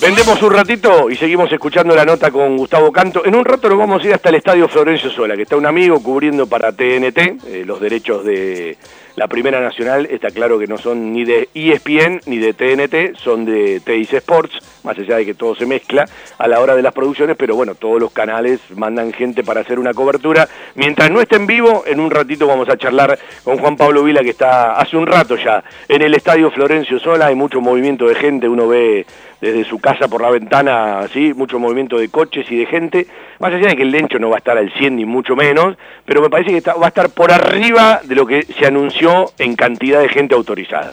[0.00, 3.22] Vendemos un ratito y seguimos escuchando la nota con Gustavo Canto.
[3.26, 5.66] En un rato nos vamos a ir hasta el Estadio Florencio Sola, que está un
[5.66, 8.78] amigo cubriendo para TNT eh, los derechos de
[9.16, 10.06] la Primera Nacional.
[10.10, 14.58] Está claro que no son ni de ESPN ni de TNT, son de TIC Sports,
[14.84, 16.06] más allá de que todo se mezcla
[16.38, 19.78] a la hora de las producciones, pero bueno, todos los canales mandan gente para hacer
[19.78, 20.48] una cobertura.
[20.74, 24.22] Mientras no esté en vivo, en un ratito vamos a charlar con Juan Pablo Vila,
[24.22, 27.26] que está hace un rato ya en el Estadio Florencio Sola.
[27.26, 29.06] Hay mucho movimiento de gente, uno ve
[29.40, 33.06] desde su casa por la ventana, así, mucho movimiento de coches y de gente,
[33.40, 35.76] más allá de que el Lencho no va a estar al 100 ni mucho menos,
[36.04, 39.56] pero me parece que va a estar por arriba de lo que se anunció en
[39.56, 40.92] cantidad de gente autorizada.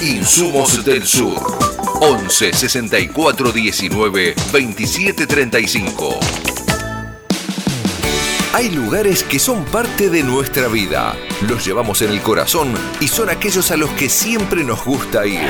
[0.02, 1.36] Insumos del Sur.
[2.00, 6.20] 11 64 19 27 35.
[8.54, 11.16] Hay lugares que son parte de nuestra vida.
[11.48, 15.50] Los llevamos en el corazón y son aquellos a los que siempre nos gusta ir.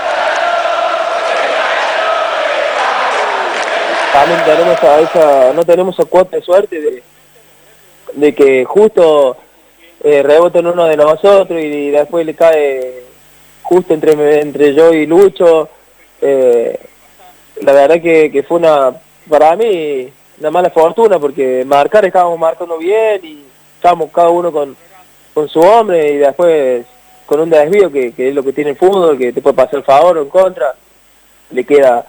[4.13, 7.03] También tenemos a esa, no tenemos esa cuota de suerte de,
[8.13, 9.37] de que justo
[10.03, 13.03] eh, reboten uno de nosotros y, después le cae
[13.61, 15.69] justo entre, entre yo y Lucho.
[16.21, 16.79] Eh,
[17.61, 18.93] la verdad que, que fue una,
[19.29, 23.45] para mí, una mala fortuna porque marcar estábamos marcando bien y
[23.77, 24.75] estábamos cada uno con
[25.33, 26.85] con su hombre y después
[27.25, 29.83] con un desvío que, es lo que tiene el fútbol, que te puede pasar el
[29.83, 30.75] favor o en contra,
[31.51, 32.05] le queda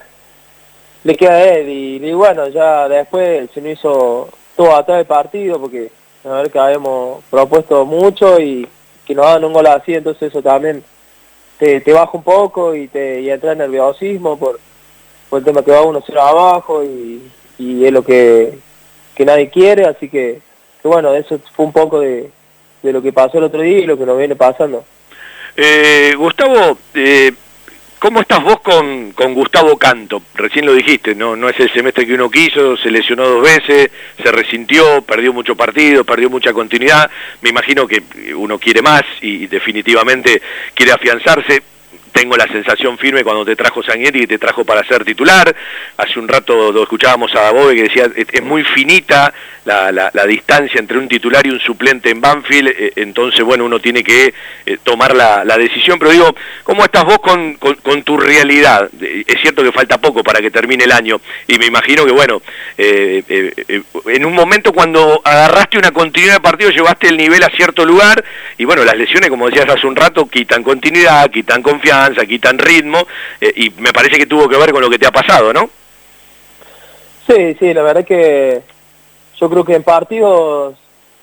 [1.03, 5.59] le queda a él y, bueno, ya después se nos hizo todo atrás del partido
[5.59, 5.91] porque
[6.23, 8.67] a ver que habíamos propuesto mucho y
[9.05, 10.83] que nos hagan un gol así, entonces eso también
[11.57, 14.59] te, te baja un poco y te entra en nerviosismo por,
[15.29, 18.57] por el tema que va uno cero abajo y, y es lo que,
[19.15, 20.39] que nadie quiere, así que,
[20.81, 22.29] que bueno, eso fue un poco de,
[22.81, 24.85] de lo que pasó el otro día y lo que nos viene pasando.
[25.55, 27.31] Eh, Gustavo, eh,
[28.03, 30.21] ¿cómo estás vos con, con Gustavo Canto?
[30.35, 33.91] Recién lo dijiste, no, no es el semestre que uno quiso, se lesionó dos veces,
[34.21, 37.09] se resintió, perdió mucho partido, perdió mucha continuidad.
[37.41, 38.03] Me imagino que
[38.35, 40.41] uno quiere más y definitivamente
[40.73, 41.63] quiere afianzarse
[42.13, 45.53] tengo la sensación firme cuando te trajo Sanguinetti y te trajo para ser titular.
[45.97, 49.33] Hace un rato escuchábamos a Dabove que decía es, muy finita
[49.65, 53.79] la, la, distancia entre un titular y un suplente en Banfield, eh, entonces bueno, uno
[53.79, 54.33] tiene que
[54.65, 55.97] eh, tomar la, la, decisión.
[55.97, 58.89] Pero digo, ¿cómo estás vos con, con, tu realidad?
[59.01, 62.41] Es cierto que falta poco para que termine el año y me imagino que bueno,
[62.77, 63.23] eh,
[64.07, 68.23] en un momento cuando agarraste una continuidad de partido llevaste el nivel a cierto lugar
[68.57, 72.57] y bueno, las lesiones, como decías hace un rato, quitan continuidad, quitan confianza aquí tan
[72.57, 72.99] ritmo,
[73.39, 75.69] eh, y me parece que tuvo que ver con lo que te ha pasado, ¿no?
[77.27, 78.61] Sí, sí, la verdad que
[79.39, 80.75] yo creo que en partidos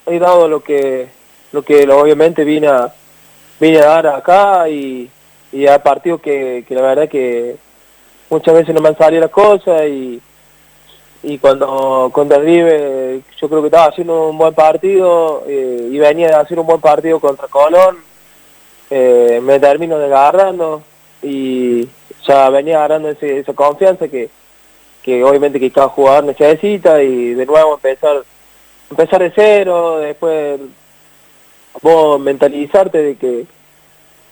[0.06, 1.08] he dado lo que
[1.52, 2.92] lo que obviamente vine a,
[3.58, 5.10] vine a dar acá y,
[5.52, 7.56] y hay partidos que, la verdad que
[8.28, 10.20] muchas veces no me han salido las cosas y,
[11.24, 16.28] y cuando con River yo creo que estaba haciendo un buen partido eh, y venía
[16.28, 18.09] de hacer un buen partido contra Colón
[18.90, 20.82] eh, me termino desgarrando
[21.22, 21.88] y
[22.26, 24.30] ya venía agarrando esa confianza que,
[25.02, 28.22] que obviamente que cada jugador necesita y de nuevo empezar
[28.90, 30.60] empezar de cero, después
[31.80, 33.46] vos mentalizarte de que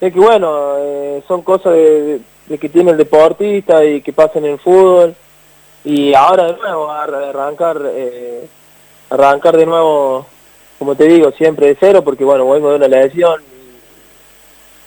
[0.00, 2.20] de que bueno, eh, son cosas de,
[2.60, 5.14] que tiene el deportista y que pasan en el fútbol.
[5.84, 8.48] Y ahora de nuevo arrancar eh,
[9.10, 10.26] arrancar de nuevo
[10.78, 13.40] como te digo siempre de cero porque bueno vengo de una lesión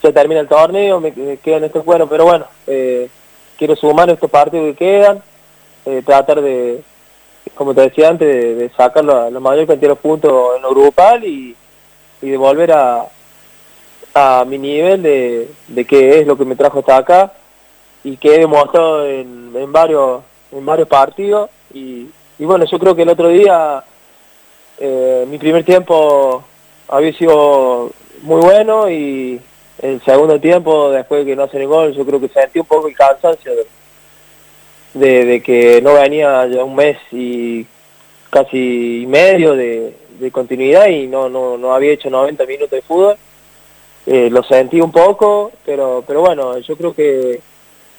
[0.02, 3.10] ya termina el torneo, me, quedan estos buenos, pero bueno, eh,
[3.58, 5.22] quiero sumar estos partidos que quedan,
[5.86, 6.82] eh, tratar de,
[7.56, 11.56] como te decía antes, de, sacar la, mayor cantidad de puntos en lo grupal y,
[12.22, 13.06] de volver a,
[14.14, 17.34] a mi nivel de, de qué es lo que me trajo hasta acá.
[18.04, 20.22] y que he demostrado en, en varios
[20.52, 23.84] en varios partidos y, y bueno yo creo que el otro día
[24.80, 26.44] eh, mi primer tiempo
[26.88, 27.92] había sido
[28.22, 29.40] muy bueno y
[29.82, 32.66] el segundo tiempo después de que no hacen el gol yo creo que sentí un
[32.66, 33.52] poco el cansancio
[34.94, 37.66] de, que no venía ya un mes y
[38.30, 39.96] casi medio de,
[40.32, 43.16] continuidad y no, no, no había hecho 90 minutos de fútbol.
[44.06, 47.42] Eh, lo sentí un poco, pero, pero bueno, yo creo que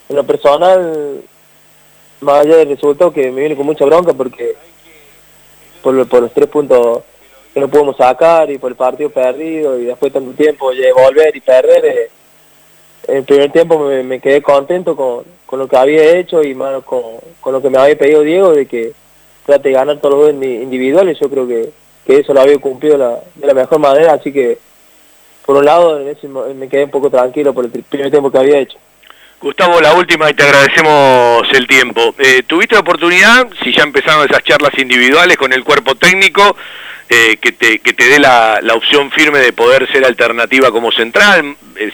[0.09, 1.21] en lo personal,
[2.21, 4.55] más allá del resultado, que me viene con mucha bronca porque
[5.83, 7.03] por los tres puntos
[7.53, 10.93] que no pudimos sacar y por el partido perdido y después de tanto tiempo de
[10.93, 12.11] volver y perder, eh,
[13.09, 17.03] el primer tiempo me, quedé contento con, con lo que había hecho y más con,
[17.41, 18.93] con lo que me había pedido Diego de que
[19.45, 21.71] trate de ganar todos los dos indi- individuales, yo creo que,
[22.07, 24.59] que eso lo había cumplido la- de la mejor manera, así que
[25.45, 28.39] por un lado en ese me quedé un poco tranquilo por el primer tiempo que
[28.39, 28.79] había hecho.
[29.41, 32.15] Gustavo, la última y te agradecemos el tiempo.
[32.17, 36.55] Eh, ¿Tuviste oportunidad, si ya empezaron esas charlas individuales con el cuerpo técnico,
[37.15, 40.91] eh, que, te, que te dé la, la opción firme de poder ser alternativa como
[40.91, 41.57] central?
[41.77, 41.93] Es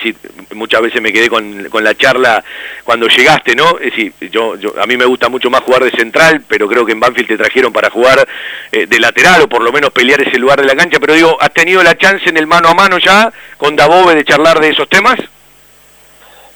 [0.55, 2.45] muchas veces me quedé con, con la charla
[2.85, 3.79] cuando llegaste, ¿no?
[3.79, 6.87] Es decir, yo, yo, a mí me gusta mucho más jugar de central, pero creo
[6.87, 8.27] que en Banfield te trajeron para jugar
[8.71, 10.99] eh, de lateral o por lo menos pelear ese lugar de la cancha.
[11.01, 14.25] Pero digo, ¿has tenido la chance en el mano a mano ya con Dabove de
[14.25, 15.19] charlar de esos temas?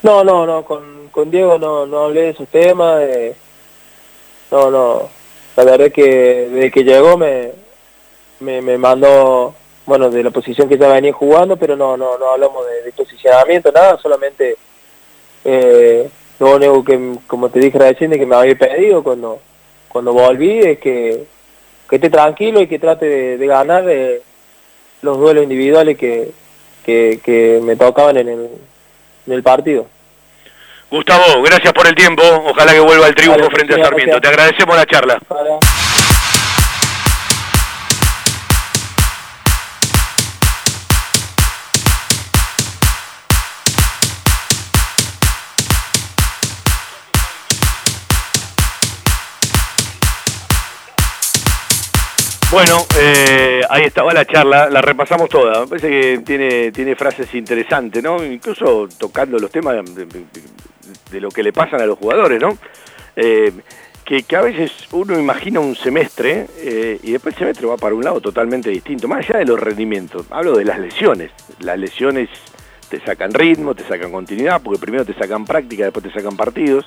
[0.02, 3.02] No, no, no, con, con Diego no, no hablé de esos temas.
[3.02, 3.34] eh,
[4.50, 5.10] no, no.
[5.56, 6.02] La verdad es que
[6.50, 7.61] desde que llegó me,
[8.42, 9.54] me, me mandó,
[9.86, 12.92] bueno, de la posición que ya venía jugando, pero no, no, no hablamos de, de
[12.92, 14.56] posicionamiento, nada, solamente
[15.44, 19.40] eh, lo único que, como te dije recién, de que me había pedido cuando,
[19.88, 21.24] cuando volví es que,
[21.88, 24.22] que esté tranquilo y que trate de, de ganar eh,
[25.02, 26.30] los duelos individuales que,
[26.84, 28.48] que, que me tocaban en el,
[29.26, 29.86] en el partido.
[30.90, 32.22] Gustavo, gracias por el tiempo.
[32.22, 34.20] Ojalá que vuelva el triunfo Vale, frente a Sarmiento.
[34.20, 35.18] Te agradecemos la charla.
[52.52, 55.62] Bueno, eh, ahí estaba la charla, la repasamos toda.
[55.62, 58.22] Me parece que tiene, tiene frases interesantes, ¿no?
[58.22, 62.58] Incluso tocando los temas de, lo que le pasan a los jugadores, ¿no?
[63.16, 63.50] Eh,
[64.04, 67.94] que, que a veces uno imagina un semestre eh, y después el semestre va para
[67.94, 70.26] un lado totalmente distinto, más allá de los rendimientos.
[70.30, 71.30] Hablo de las lesiones.
[71.60, 72.28] Las lesiones
[72.90, 76.84] te sacan ritmo, te sacan continuidad, porque primero te sacan práctica, después te sacan partidos,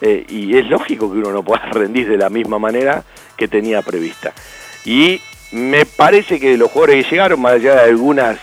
[0.00, 3.02] eh, y es lógico que uno no pueda rendir de la misma manera
[3.36, 4.32] que tenía prevista.
[4.84, 5.20] Y
[5.52, 8.38] me parece que los jugadores que llegaron, más allá de algunas,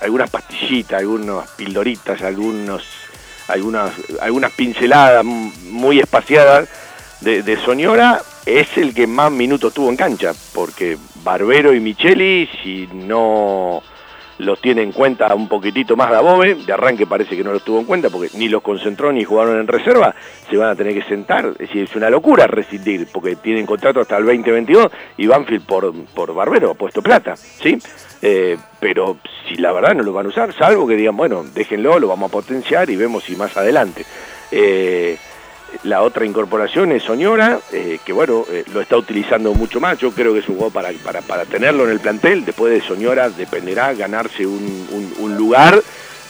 [0.00, 2.84] algunas pastillitas, algunas pildoritas, algunos,
[3.48, 6.68] algunas, algunas pinceladas muy espaciadas
[7.20, 12.48] de, de Soñora, es el que más minutos tuvo en cancha, porque Barbero y Micheli,
[12.62, 13.82] si no
[14.38, 17.80] los tiene en cuenta un poquitito más Dabove, de arranque parece que no los tuvo
[17.80, 20.14] en cuenta porque ni los concentró ni jugaron en reserva,
[20.48, 24.00] se van a tener que sentar, es decir, es una locura rescindir porque tienen contrato
[24.00, 27.78] hasta el 2022 y Banfield por, por Barbero ha puesto plata, ¿sí?
[28.22, 29.18] Eh, pero
[29.48, 32.28] si la verdad no lo van a usar, salvo que digan, bueno, déjenlo, lo vamos
[32.30, 34.04] a potenciar y vemos si más adelante.
[34.50, 35.16] Eh,
[35.84, 39.98] la otra incorporación es Soñora, eh, que bueno, eh, lo está utilizando mucho más.
[39.98, 42.44] Yo creo que es un juego para, para, para tenerlo en el plantel.
[42.44, 45.82] Después de Soñora dependerá ganarse un, un- lugar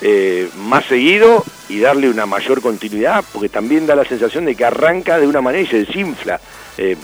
[0.02, 4.64] eh, más seguido y darle una mayor continuidad, porque también da la sensación de que
[4.64, 6.40] arranca de una manera y se desinfla.
[6.76, 6.96] En,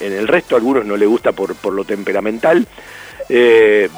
[0.00, 2.66] el resto a algunos no le gusta por, por lo temperamental.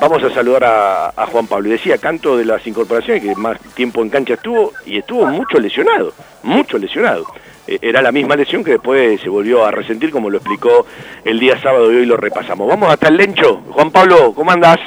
[0.01, 1.71] Vamos a saludar a, a Juan Pablo.
[1.71, 6.13] Decía, canto de las incorporaciones, que más tiempo en cancha estuvo, y estuvo mucho lesionado,
[6.43, 7.27] mucho lesionado.
[7.71, 10.87] Eh, era la misma lesión que después se volvió a resentir, como lo explicó
[11.25, 12.67] el día sábado y hoy lo repasamos.
[12.67, 13.63] Vamos hasta el Lencho.
[13.71, 14.79] Juan Pablo, ¿cómo andás?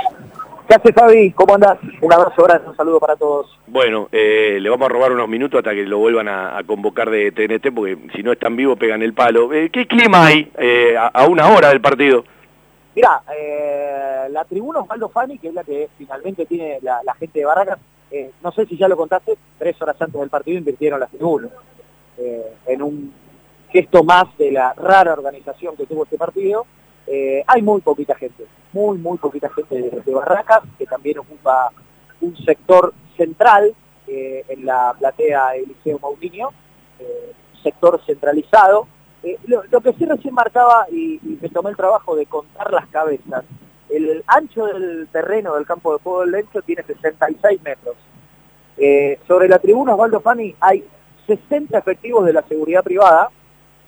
[0.68, 1.32] ¿Qué haces, Fabi?
[1.32, 1.78] ¿Cómo andás?
[2.02, 3.58] Un abrazo grande, un saludo para todos.
[3.68, 7.10] Bueno, eh, le vamos a robar unos minutos hasta que lo vuelvan a, a convocar
[7.10, 9.54] de TNT, porque si no están vivos pegan el palo.
[9.54, 12.26] Eh, ¿Qué clima hay eh, a, a una hora del partido?
[12.96, 17.40] Mira, eh, la tribuna Osvaldo Fani, que es la que finalmente tiene la, la gente
[17.40, 17.80] de Barracas,
[18.44, 21.50] no sé si ya lo contaste, tres horas antes del partido invirtieron las tribunas.
[22.18, 23.14] Eh, en un
[23.70, 26.66] gesto más de la rara organización que tuvo este partido,
[27.08, 31.72] eh, hay muy poquita gente, muy, muy poquita gente de, de Barracas, que también ocupa
[32.22, 33.74] un sector central
[34.08, 36.52] eh, en la platea Eliseo Moutinho,
[37.64, 38.88] sector centralizado.
[39.48, 43.44] Lo, que sí recién marcaba, y, me tomé el trabajo de contar las cabezas,
[43.90, 47.96] el ancho del terreno del campo de juego del Lencho tiene 66 metros.
[49.28, 50.84] Sobre la tribuna Osvaldo Fani hay
[51.28, 53.30] 60 efectivos de la seguridad privada,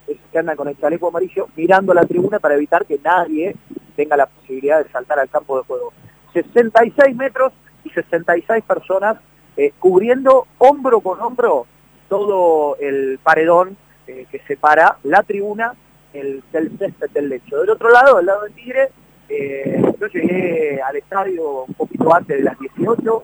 [0.07, 3.55] esos que andan con el chaleco amarillo, mirando la tribuna para evitar que nadie
[3.95, 5.93] tenga la posibilidad de saltar al campo de juego.
[6.33, 9.17] 66 metros y 66 personas
[9.57, 11.65] eh, cubriendo hombro con hombro
[12.09, 13.77] todo el paredón
[14.07, 15.73] eh, que separa la tribuna
[16.13, 17.59] el, del césped del lecho.
[17.61, 18.89] Del otro lado, del lado del Tigre,
[19.29, 23.23] eh, yo llegué al estadio un poquito antes de las 18,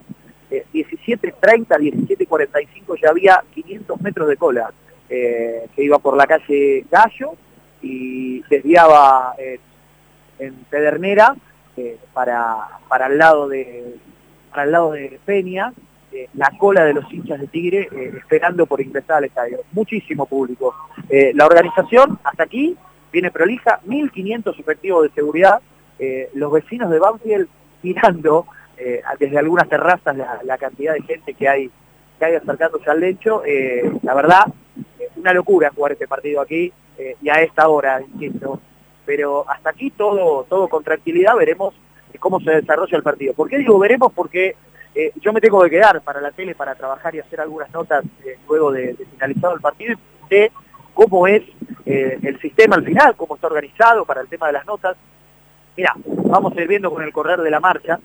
[0.73, 4.71] 17.30, 17.45 ya había 500 metros de cola
[5.09, 7.33] que iba por la calle Gallo
[7.81, 9.35] y desviaba
[10.39, 11.35] en Pedernera
[12.13, 13.97] para, para, el lado de,
[14.49, 15.73] para el lado de Peña
[16.13, 19.59] eh, la cola de los hinchas de Tigre eh, esperando por ingresar al estadio.
[19.71, 20.75] Muchísimo público.
[21.07, 22.75] Eh, la organización hasta aquí
[23.13, 25.61] viene prolija, 1.500 efectivos de seguridad,
[26.33, 27.47] los vecinos de Banfield
[27.83, 28.47] mirando
[29.19, 31.69] desde algunas terrazas la, cantidad de gente que hay,
[32.17, 33.43] que hay acercándose al lecho.
[34.01, 34.45] la verdad,
[35.15, 36.71] una locura jugar este partido aquí
[37.21, 38.59] y a esta hora, insisto.
[39.05, 41.73] Pero hasta aquí todo, todo con tranquilidad, veremos
[42.19, 43.33] cómo se desarrolla el partido.
[43.33, 44.13] ¿Por qué digo veremos?
[44.13, 44.55] Porque
[44.95, 48.05] eh, yo me tengo que quedar para la tele para trabajar y hacer algunas notas
[48.25, 49.97] eh, luego de, finalizado el partido
[50.29, 50.51] de
[50.93, 51.43] cómo es
[51.85, 54.95] eh, el sistema al final, cómo está organizado para el tema de las notas.
[55.77, 57.99] Mira, vamos a ir viendo con el correr de la marcha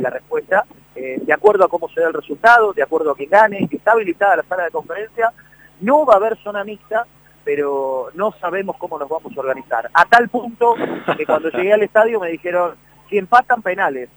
[0.00, 3.68] la respuesta, de acuerdo a cómo se da el resultado, de acuerdo a quién gane,
[3.70, 5.32] está habilitada la sala de conferencia,
[5.80, 7.06] no va a haber zona mixta,
[7.44, 9.88] pero no sabemos cómo nos vamos a organizar.
[9.92, 10.74] A tal punto
[11.16, 12.74] que cuando llegué al estadio me dijeron,
[13.08, 14.08] si empatan penales,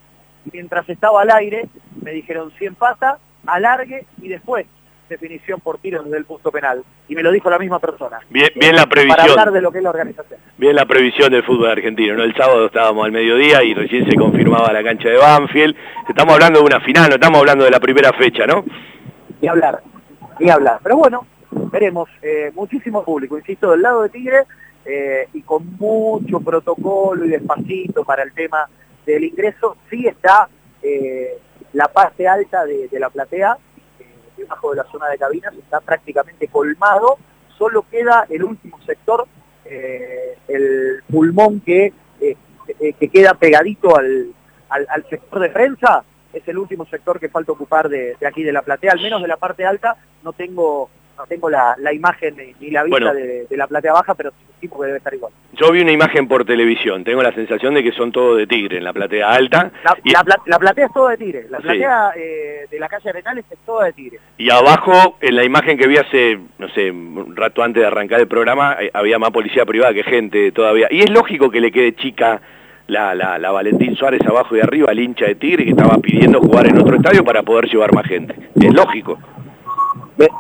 [0.51, 1.69] mientras estaba al aire,
[2.01, 4.65] me dijeron si empata, alargue y después
[5.11, 6.83] definición por tiros desde el punto penal.
[7.07, 8.19] Y me lo dijo la misma persona.
[8.29, 9.17] Bien, bien la previsión.
[9.17, 10.39] Para hablar de lo que es la organización.
[10.57, 12.15] Bien la previsión del fútbol argentino.
[12.15, 12.23] ¿no?
[12.23, 15.75] El sábado estábamos al mediodía y recién se confirmaba la cancha de Banfield.
[16.09, 18.65] Estamos hablando de una final, no estamos hablando de la primera fecha, ¿no?
[19.41, 19.81] Ni hablar,
[20.39, 20.79] ni hablar.
[20.83, 21.25] Pero bueno,
[21.71, 22.09] veremos.
[22.21, 24.43] Eh, muchísimo público, insisto, del lado de Tigre
[24.85, 28.67] eh, y con mucho protocolo y despacito para el tema
[29.05, 30.47] del ingreso sí está
[30.81, 31.37] eh,
[31.73, 33.57] la parte alta de, la platea,
[34.41, 37.17] debajo de la zona de cabinas, está prácticamente colmado,
[37.57, 39.27] solo queda el último sector,
[39.65, 41.93] eh, el pulmón que,
[42.77, 44.33] que queda pegadito al,
[44.69, 48.61] al, sector de prensa, es el último sector que falta ocupar de aquí de la
[48.61, 49.97] platea, al menos de la parte alta.
[50.23, 50.89] No tengo
[51.21, 54.97] no tengo la, imagen ni la vista de, la platea baja, pero sí que debe
[54.97, 55.31] estar igual.
[55.53, 58.77] Yo vi una imagen por televisión, tengo la sensación de que son todos de tigre
[58.77, 59.71] en la platea alta.
[59.83, 63.85] La, platea es todo de tigre, la platea eh, de la calle Arenales es toda
[63.85, 64.19] de tigre.
[64.37, 68.19] Y abajo, en la imagen que vi hace, no sé, un rato antes de arrancar
[68.19, 70.87] el programa, eh, había más policía privada que gente todavía.
[70.89, 72.41] Y es lógico que le quede chica
[72.87, 76.41] la, la, la, Valentín Suárez abajo y arriba, al hincha de Tigre que estaba pidiendo
[76.41, 78.35] jugar en otro estadio para poder llevar más gente.
[78.59, 79.19] Es lógico.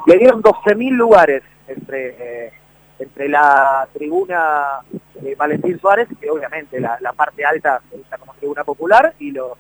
[0.05, 2.53] Le, dieron 12.000 lugares entre, eh,
[2.99, 4.79] entre la tribuna
[5.15, 9.57] de Valentín Suárez, que obviamente la, parte alta se usa como tribuna popular, y los,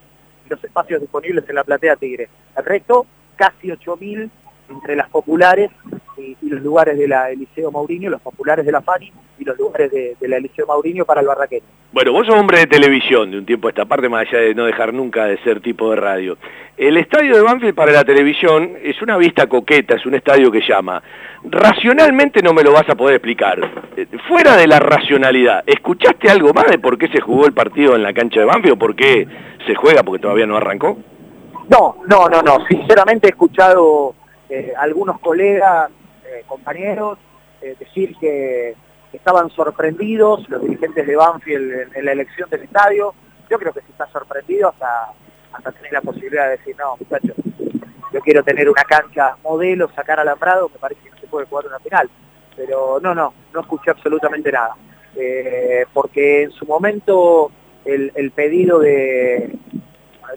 [0.47, 2.29] los espacios disponibles en la platea Tigre.
[2.55, 3.05] El resto,
[3.35, 4.29] casi 8.000
[4.71, 5.69] entre las populares
[6.17, 9.91] y, los lugares de la Eliseo Maurinho, los populares de la FANI y los lugares
[9.91, 11.65] de, la Eliseo Maurinho para el barraqueño.
[11.91, 14.55] Bueno, vos sos hombre de televisión de un tiempo a esta parte, más allá de
[14.55, 16.37] no dejar nunca de ser tipo de radio.
[16.77, 20.61] El estadio de Banfield para la televisión es una vista coqueta, es un estadio que
[20.61, 21.01] llama.
[21.43, 23.59] Racionalmente no me lo vas a poder explicar.
[23.97, 27.95] Eh, fuera de la racionalidad, ¿escuchaste algo más de por qué se jugó el partido
[27.95, 29.27] en la cancha de Banfield o por qué
[29.65, 30.97] se juega porque todavía no arrancó?
[31.69, 32.65] No, no, no, no.
[32.67, 34.15] Sinceramente he escuchado
[34.53, 35.89] eh, algunos colegas,
[36.25, 37.17] eh, compañeros,
[37.61, 38.75] eh, decir que
[39.13, 43.13] estaban sorprendidos los dirigentes de Banfield en, la elección del estadio.
[43.49, 45.13] Yo creo que si está sorprendido hasta,
[45.53, 47.33] hasta tener la posibilidad de decir, no, muchachos,
[48.11, 51.67] yo quiero tener una cancha modelo, sacar alambrado, me parece que no se puede jugar
[51.67, 52.09] una final.
[52.53, 54.75] Pero no, no, no escuché absolutamente nada.
[55.93, 57.51] porque en su momento
[57.85, 59.57] el pedido de,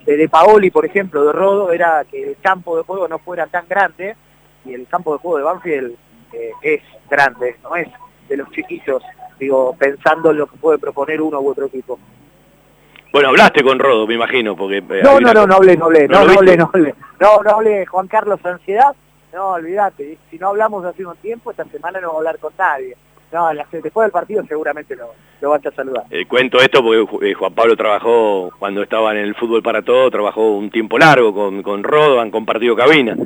[0.05, 3.67] de, Paoli, por ejemplo, de Rodo, era que el campo de juego no fuera tan
[3.69, 4.17] grande,
[4.65, 5.97] y el campo de juego de Banfield
[6.33, 7.89] eh, es grande, no es
[8.29, 9.03] de los chiquitos,
[9.39, 11.99] digo, pensando en lo que puede proponer uno u otro equipo.
[13.13, 14.79] Bueno, hablaste con Rodo, me imagino, porque...
[14.79, 17.51] Eh, no, no, no, no hablé, no hablé, no, no, hablé, no hablé, no, no
[17.51, 18.95] hablé, Juan Carlos Ansiedad,
[19.33, 22.53] no, olvídate, si no hablamos hace un tiempo, esta semana no voy a hablar con
[22.59, 22.97] nadie.
[23.35, 25.09] No, después del partido seguramente lo,
[25.41, 26.05] lo vas a saludar.
[26.09, 30.09] Eh, cuento esto porque eh, Juan Pablo trabajó, cuando estaba en el fútbol para todo,
[30.09, 33.17] trabajó un tiempo largo con, con Rodo, han compartido cabina.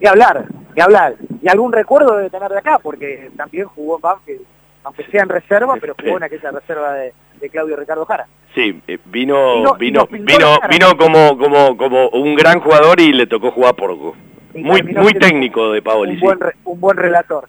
[0.00, 0.44] Y hablar,
[0.76, 1.16] y hablar.
[1.42, 4.42] Y algún recuerdo debe tener de acá, porque también jugó en Banfield,
[4.84, 7.12] aunque sea en reserva, pero jugó en aquella reserva de,
[7.50, 8.26] Claudio Ricardo Jara.
[8.54, 13.50] Sí, eh, vino, vino, vino, vino como, como, como un gran jugador y le tocó
[13.50, 14.14] jugar poco.
[14.54, 17.48] Muy, muy técnico de Paoli, un buen, re- un buen relator.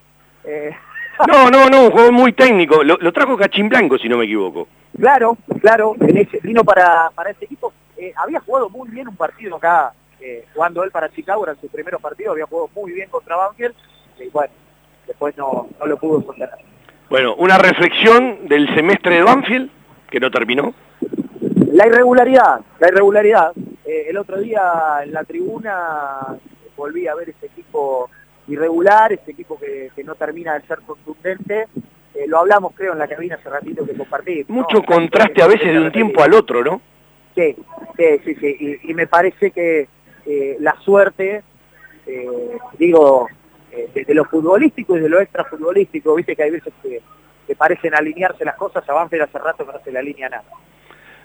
[1.28, 2.84] No, no, no, un juego muy técnico.
[2.84, 4.68] Lo, lo trajo Cachín Blanco, si no me equivoco.
[5.00, 7.74] Claro, claro, en ese- vino para, para ese equipo.
[7.98, 11.68] Eh, había jugado muy bien un partido acá, eh, jugando él para Chicago, era su
[11.70, 13.74] primer partido, había jugado muy bien contra Banfield,
[14.20, 14.54] y bueno,
[15.08, 16.50] después no, no lo pudo sostener.
[17.10, 19.70] Bueno, una reflexión del semestre de Banfield,
[20.10, 20.74] que no terminó.
[21.72, 23.52] La irregularidad, la irregularidad.
[23.86, 24.62] Eh, el otro día
[25.04, 26.38] en la tribuna
[26.76, 28.10] volví a ver ese equipo
[28.48, 31.68] irregular, ese equipo que, que no termina de ser contundente.
[32.14, 34.46] Eh, lo hablamos creo en la cabina hace ratito que compartí.
[34.48, 34.56] ¿no?
[34.56, 36.82] Mucho contraste a veces de un tiempo al otro, ¿no?
[37.36, 37.56] Sí,
[37.98, 38.58] sí, sí, sí.
[38.60, 39.88] Y, y me parece que
[40.26, 41.44] eh, la suerte,
[42.08, 43.28] eh, digo,
[43.72, 47.02] eh, de, de lo futbolístico y de lo extrafutbolístico, viste que hay veces que,
[47.46, 50.46] que parecen alinearse las cosas, a Banfield hace rato que no se le alinea nada.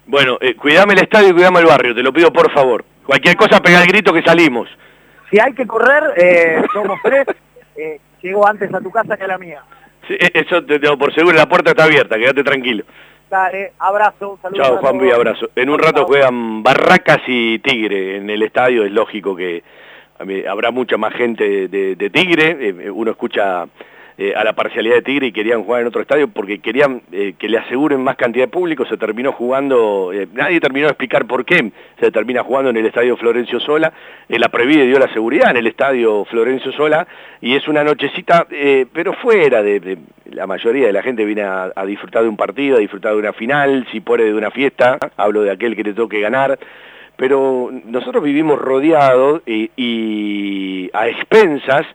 [0.07, 2.85] Bueno, cuidame el estadio y cuidame el barrio, te lo pido por favor.
[3.07, 4.69] Cualquier cosa, pega el grito que salimos.
[5.31, 7.27] Si hay que correr, eh, somos tres,
[7.77, 9.62] eh, llego antes a tu casa que a la mía.
[10.09, 12.85] Sí, eh, eso te tengo por seguro, la puerta está abierta, quédate tranquilo.
[13.31, 14.66] Dale, abrazo, saludos.
[14.66, 14.98] Chao, Juan.
[14.98, 15.51] Luis, abrazo.
[15.55, 19.62] En un rato juegan Barracas y Tigre en el estadio, es lógico que
[20.48, 23.66] habrá mucha más gente de, Tigre, uno escucha
[24.23, 27.33] eh, a la parcialidad de Tigre y querían jugar en otro estadio porque querían eh,
[27.39, 31.25] que le aseguren más cantidad de público, se terminó jugando, eh, nadie terminó de explicar
[31.25, 33.91] por qué, se termina jugando en el estadio Florencio Sola,
[34.29, 37.07] la Previde dio la seguridad en el estadio Florencio Sola
[37.41, 38.47] y es una nochecita,
[38.93, 42.81] pero fuera de, la mayoría de la gente viene a, disfrutar de un partido, a
[42.81, 46.21] disfrutar de una final, si puede de una fiesta, hablo de aquel que te toque
[46.21, 46.59] ganar,
[47.17, 51.87] pero nosotros vivimos rodeados y a expensas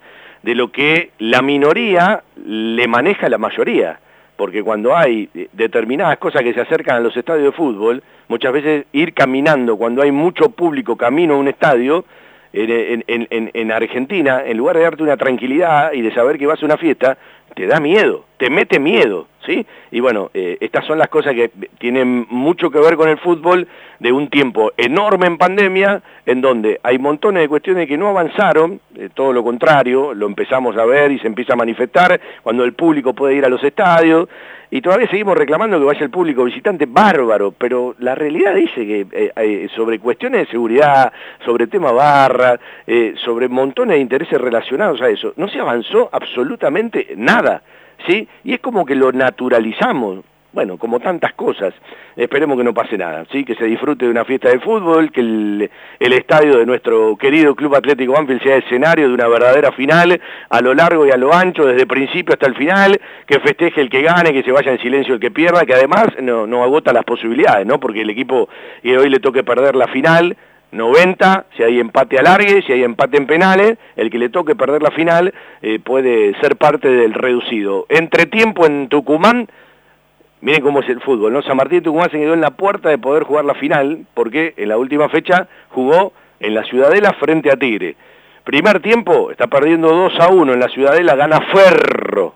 [0.46, 4.00] de lo que la minoría le maneja a la mayoría.
[4.38, 8.86] Porque cuando hay determinadas cosas que se acercan a los estadios de fútbol, muchas veces
[8.94, 12.06] ir caminando, cuando hay mucho público camino a un estadio,
[12.54, 16.46] en, en- en- en Argentina, en lugar de darte una tranquilidad y de saber que
[16.46, 17.18] vas a una fiesta,
[17.56, 19.66] te da miedo, te mete miedo, ¿sí?
[19.92, 23.68] Y bueno, eh, estas son las cosas que tienen mucho que ver con el fútbol
[24.00, 28.82] de un tiempo enorme en pandemia, en donde hay montones de cuestiones que no avanzaron,
[28.96, 32.74] eh, todo lo contrario, lo empezamos a ver y se empieza a manifestar cuando el
[32.74, 34.28] público puede ir a los estadios,
[34.72, 39.08] y todavía seguimos reclamando que vaya el público visitante bárbaro, pero la realidad dice que
[39.14, 41.14] eh, sobre cuestiones de seguridad,
[41.46, 42.60] sobre tema barra,
[43.24, 47.45] sobre montones de intereses relacionados a eso, no se avanzó absolutamente nada,
[48.08, 48.28] ¿sí?
[48.44, 50.24] Y es como que lo naturalizamos,
[50.54, 51.74] bueno, como tantas cosas,
[52.16, 53.44] esperemos que no pase nada, ¿sí?
[53.44, 55.70] Que se disfrute de una fiesta de fútbol, que el,
[56.00, 60.20] estadio de nuestro querido Club Atlético Banfield sea escenario de una verdadera final
[60.50, 63.90] a lo largo y a lo ancho, desde principio hasta el final, que festeje el
[63.90, 66.94] que gane, que se vaya en silencio el que pierda, que además no, no agota
[66.94, 67.80] las posibilidades, ¿no?
[67.80, 68.48] Porque el equipo
[68.82, 70.38] que hoy le toque perder la final,
[70.72, 74.82] 90, si hay empate alargue, si hay empate en penales, el que le toque perder
[74.82, 77.86] la final eh, puede ser parte del reducido.
[77.90, 79.48] Entre tiempo en Tucumán,
[80.42, 81.42] miren cómo es el fútbol, ¿no?
[81.42, 84.54] San Martín de Tucumán se quedó en la puerta de poder jugar la final, porque
[84.58, 87.96] en la última fecha jugó en la Ciudadela frente a Tigre.
[88.44, 92.36] Primer tiempo, está perdiendo 2 a 1 en la Ciudadela, gana Ferro.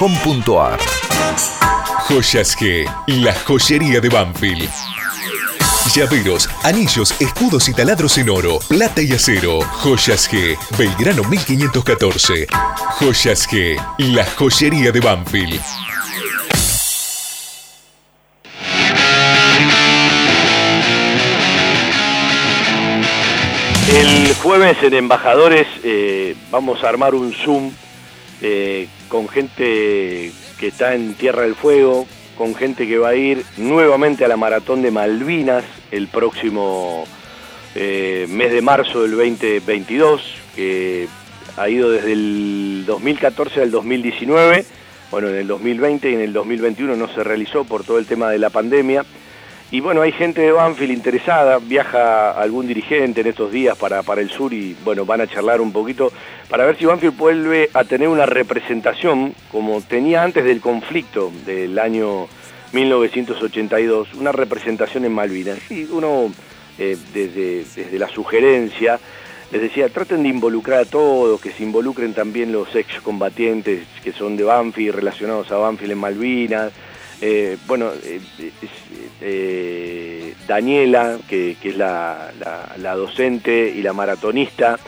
[0.00, 0.78] www.jugueteriasmytoys.com.ar
[2.08, 4.68] Joyas G, la joyería de Banfield.
[5.94, 9.60] Llaveros, anillos, escudos y taladros en oro, plata y acero.
[9.60, 12.46] Joyas G, Belgrano 1514.
[12.98, 15.60] Joyas G, la joyería de Banfield.
[23.94, 27.72] El jueves en Embajadores eh, vamos a armar un Zoom
[28.42, 32.06] eh, con gente que está en Tierra del Fuego,
[32.36, 37.04] con gente que va a ir nuevamente a la Maratón de Malvinas el próximo
[37.74, 40.22] eh, mes de marzo del 2022,
[40.56, 41.06] que
[41.56, 44.64] ha ido desde el 2014 al 2019,
[45.10, 48.30] bueno, en el 2020 y en el 2021 no se realizó por todo el tema
[48.30, 49.04] de la pandemia.
[49.72, 54.20] Y bueno, hay gente de Banfield interesada, viaja algún dirigente en estos días para, para
[54.20, 56.12] el sur y bueno, van a charlar un poquito
[56.48, 61.78] para ver si Banfield vuelve a tener una representación como tenía antes del conflicto del
[61.78, 62.26] año
[62.72, 65.58] 1982, una representación en Malvinas.
[65.70, 66.32] Y uno,
[66.78, 68.98] eh, desde, desde la sugerencia,
[69.52, 74.36] les decía, traten de involucrar a todos, que se involucren también los excombatientes que son
[74.36, 76.72] de Banfield, relacionados a Banfield en Malvinas.
[77.22, 78.20] Eh, bueno, eh,
[79.20, 82.32] eh, Daniela, que, es la,
[82.96, 84.78] docente y la maratonista,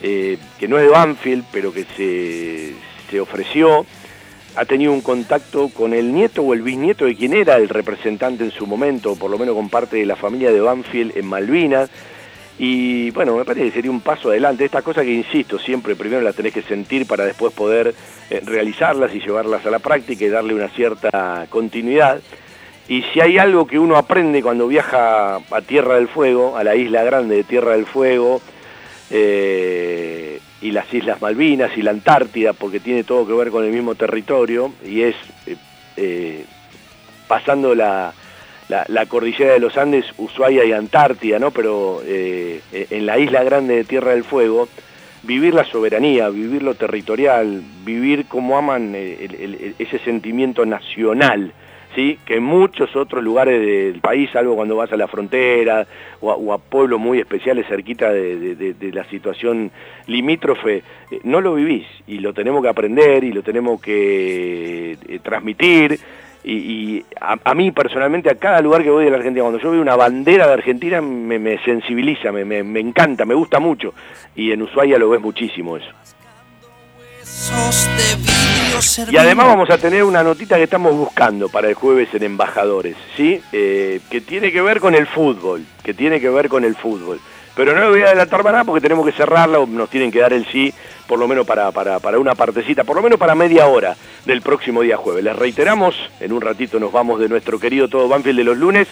[0.00, 2.74] que no es de Banfield, pero que se,
[3.10, 3.84] se ofreció,
[4.56, 8.44] ha tenido un contacto con el nieto o el bisnieto de quien era el representante
[8.44, 11.90] en su momento, por lo menos con parte de la familia de Banfield en Malvinas,
[12.62, 14.66] y bueno, me parece que sería un paso adelante.
[14.66, 17.94] Esta cosa que insisto, siempre primero las tenés que sentir para después poder
[18.28, 22.20] eh, realizarlas y llevarlas a la práctica y darle una cierta continuidad.
[22.86, 26.76] Y si hay algo que uno aprende cuando viaja a Tierra del Fuego, a la
[26.76, 28.42] isla grande de Tierra del Fuego,
[29.10, 33.72] eh, y las Islas Malvinas y la Antártida, porque tiene todo que ver con el
[33.72, 35.16] mismo territorio, y es
[35.96, 36.44] eh,
[37.26, 38.12] pasando la,
[38.70, 41.50] la, cordillera de los Andes, Ushuaia y Antártida, ¿no?
[41.50, 44.68] Pero eh, en la isla grande de Tierra del Fuego,
[45.22, 51.52] vivir la soberanía, vivir lo territorial, vivir como aman eh, ese sentimiento nacional,
[51.94, 52.18] ¿sí?
[52.24, 55.86] que en muchos otros lugares del país, salvo cuando vas a la frontera
[56.20, 59.72] o a, pueblos muy especiales cerquita de, la situación
[60.06, 65.98] limítrofe, eh, no lo vivís y lo tenemos que aprender y lo tenemos que transmitir
[66.42, 69.82] y, a, mí personalmente a cada lugar que voy de la Argentina, cuando yo veo
[69.82, 73.92] una bandera de Argentina me, sensibiliza, me, me, encanta, me gusta mucho
[74.34, 75.90] y en Ushuaia lo ves muchísimo eso.
[79.10, 82.96] Y además vamos a tener una notita que estamos buscando para el jueves en Embajadores,
[83.16, 83.40] ¿sí?
[83.52, 87.20] Eh, que tiene que ver con el fútbol, que tiene que ver con el fútbol.
[87.54, 90.20] Pero no le voy a adelantar nada porque tenemos que cerrarla, o nos tienen que
[90.20, 90.72] dar el sí,
[91.10, 93.96] por lo menos para, para, para una partecita, por lo menos para media hora
[94.26, 95.24] del próximo día jueves.
[95.24, 98.86] Les reiteramos, en un ratito nos vamos de nuestro querido Todo Banfield de los lunes,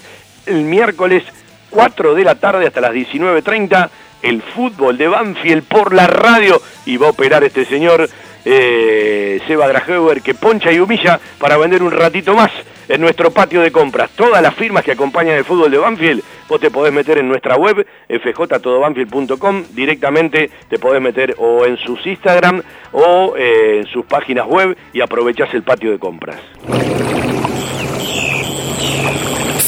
[0.45, 1.23] el miércoles
[1.71, 3.89] 4 de la tarde hasta las 19.30,
[4.23, 8.11] el fútbol de Banfield por la radio y va a operar este señor
[8.45, 12.51] eh, Seba Dragewer que poncha y humilla para vender un ratito más
[12.89, 14.11] en nuestro patio de compras.
[14.17, 17.57] Todas las firmas que acompañan el fútbol de Banfield, vos te podés meter en nuestra
[17.57, 22.63] web, fjtodobanfield.com, directamente te podés meter o en sus Instagram
[22.93, 26.41] o eh, en sus páginas web y aprovechás el patio de compras.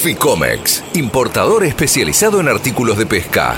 [0.00, 3.54] Ficomex, importador especializado en artículos de pesca.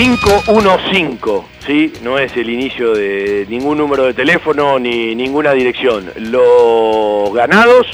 [0.00, 1.92] 515, ¿sí?
[2.02, 6.10] No es el inicio de ningún número de teléfono ni ninguna dirección.
[6.16, 7.86] Los ganados,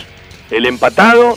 [0.53, 1.37] el empatado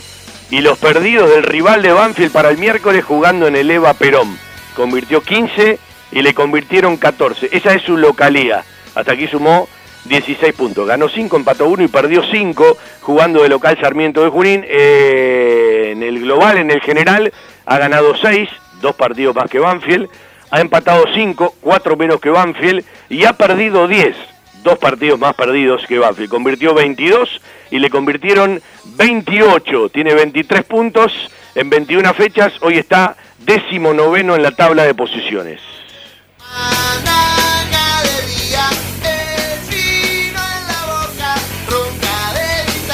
[0.52, 4.38] y los perdidos del rival de Banfield para el miércoles jugando en el Eva Perón.
[4.76, 5.80] Convirtió 15
[6.12, 7.50] y le convirtieron 14.
[7.52, 8.64] Esa es su localía.
[8.94, 9.68] Hasta aquí sumó
[10.06, 10.88] 16 puntos.
[10.88, 14.64] Ganó 5, empató 1 y perdió 5 jugando de local Sarmiento de Junín.
[14.68, 17.34] Eh, en el global, en el general,
[17.66, 18.48] ha ganado 6,
[18.82, 20.08] dos partidos más que Banfield
[20.52, 24.16] ha empatado 5, 4 menos que Banfield y ha perdido 10,
[24.64, 26.30] dos partidos más perdidos que Banfield.
[26.30, 31.14] Convirtió 22 y le convirtieron 28, tiene 23 puntos
[31.56, 35.62] en 21 fechas, hoy está décimo noveno en la tabla de posiciones.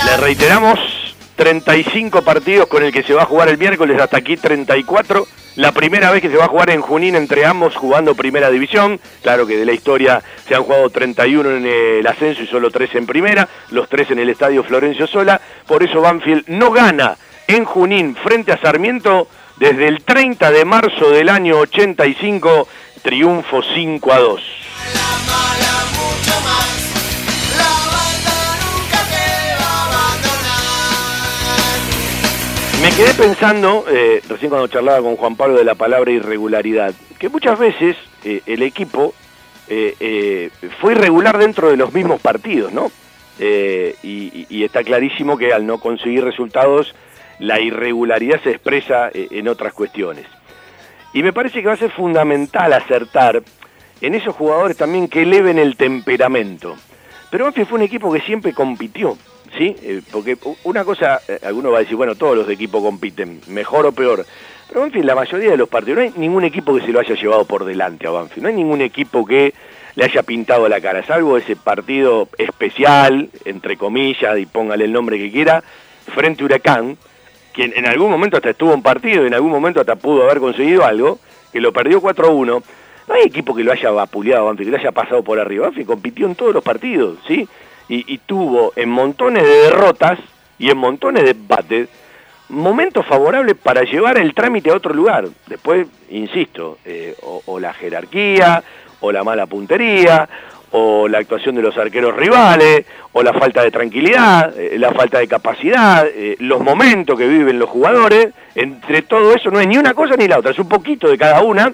[0.05, 0.79] Le reiteramos,
[1.35, 5.71] 35 partidos con el que se va a jugar el miércoles, hasta aquí 34 la
[5.71, 8.99] primera vez que se va a jugar en Junín entre ambos jugando primera división.
[9.21, 12.95] Claro que de la historia se han jugado 31 en el ascenso y solo 3
[12.95, 15.39] en primera, los 3 en el estadio Florencio Sola.
[15.65, 17.17] Por eso Banfield no gana
[17.47, 22.67] en Junín frente a Sarmiento desde el 30 de marzo del año 85,
[23.01, 24.41] triunfo 5 a 2.
[32.81, 37.29] Me quedé pensando, eh, recién cuando charlaba con Juan Pablo de la palabra irregularidad, que
[37.29, 39.13] muchas veces eh, el equipo
[39.67, 40.49] eh,
[40.79, 42.91] fue irregular dentro de los mismos partidos, ¿no?
[43.39, 46.95] Y, está clarísimo que al no conseguir resultados,
[47.39, 50.25] la irregularidad se expresa en otras cuestiones.
[51.13, 53.41] Y me parece que va a ser fundamental acertar
[54.01, 56.75] en esos jugadores también que eleven el temperamento.
[57.31, 59.17] Pero Banfield fue un equipo que siempre compitió,
[59.57, 59.75] ¿sí?
[59.81, 63.85] Eh, porque una cosa, eh, alguno va a decir, bueno, todos los equipos compiten, mejor
[63.85, 64.25] o peor.
[64.67, 67.15] Pero Banfield, la mayoría de los partidos, no hay ningún equipo que se lo haya
[67.15, 69.53] llevado por delante a Banfield, no hay ningún equipo que
[69.95, 75.17] le haya pintado la cara, salvo ese partido especial, entre comillas, y póngale el nombre
[75.17, 75.63] que quiera,
[76.13, 76.97] frente a Huracán,
[77.53, 80.39] quien en algún momento hasta estuvo en partido y en algún momento hasta pudo haber
[80.39, 81.19] conseguido algo,
[81.53, 82.63] que lo perdió 4-1.
[83.07, 85.67] No hay equipo que lo haya vapuleado antes, que lo haya pasado por arriba.
[85.67, 87.47] Banfield compitió en todos los partidos, ¿sí?
[87.87, 90.19] Y, tuvo en montones de derrotas
[90.57, 91.89] y en montones de empates
[92.49, 95.27] momentos favorables para llevar el trámite a otro lugar.
[95.47, 98.63] Después, insisto, eh, o la jerarquía,
[99.01, 100.27] o la mala puntería,
[100.77, 105.19] o la actuación de los arqueros rivales, o la falta de tranquilidad, eh, la falta
[105.19, 109.77] de capacidad, eh, los momentos que viven los jugadores, entre todo eso no es ni
[109.77, 111.71] una cosa ni la otra, es un poquito de cada una,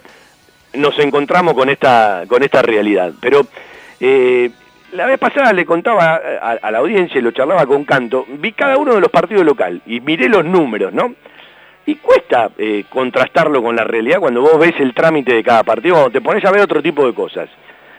[0.74, 3.12] nos encontramos con esta, con esta realidad.
[3.20, 3.48] Pero
[4.92, 8.94] la vez pasada le contaba a, la audiencia lo charlaba con Canto, vi cada uno
[8.94, 11.16] de los partidos local y miré los números, ¿no?
[11.86, 12.52] Y cuesta
[12.90, 16.52] contrastarlo con la realidad cuando vos ves el trámite de cada partido, te pones a
[16.52, 17.50] ver otro tipo de cosas.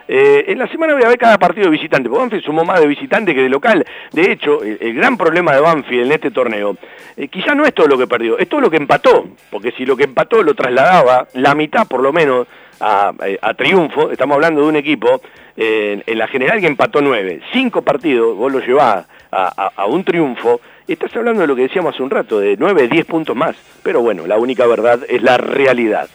[0.09, 2.81] Eh, en la semana voy a ver cada partido de visitante, porque Banfield sumó más
[2.81, 3.85] de visitante que de local.
[4.13, 6.77] De hecho, el, gran problema de Banfield en este torneo,
[7.17, 9.87] eh, quizá no es todo lo que perdió, es todo lo que empató, porque si
[9.87, 12.47] lo que empató lo trasladaba, la mitad por lo menos,
[12.83, 15.21] a, eh, triunfo, estamos hablando de un equipo,
[15.55, 20.61] en la general que empató nueve, cinco partidos, vos lo llevás a, a un triunfo,
[20.89, 24.01] estás hablando de lo que decíamos hace un rato, de nueve, diez puntos más, pero
[24.01, 26.09] bueno, la única verdad es la realidad.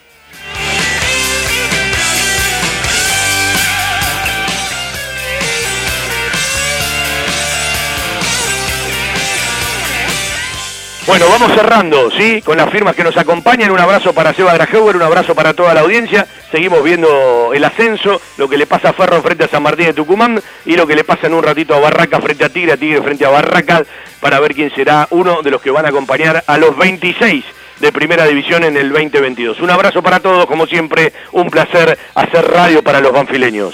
[11.08, 12.42] Bueno, vamos cerrando, ¿sí?
[12.42, 13.72] Con las firmas que nos acompañan.
[13.72, 16.28] Un abrazo para Seba Grajeuer, un abrazo para toda la audiencia.
[16.52, 19.94] Seguimos viendo el ascenso, lo que le pasa a Ferro frente a San Martín de
[19.94, 22.78] Tucumán y lo que le pasa en un ratito a Barraca frente a Tigre, a
[22.78, 23.86] Tigre frente a Barraca,
[24.20, 27.46] para ver quién será uno de los que van a acompañar a los 26
[27.80, 29.62] de Primera División en el 2022.
[29.62, 33.74] Un abrazo para todos, como siempre, un placer hacer radio para los banfileños.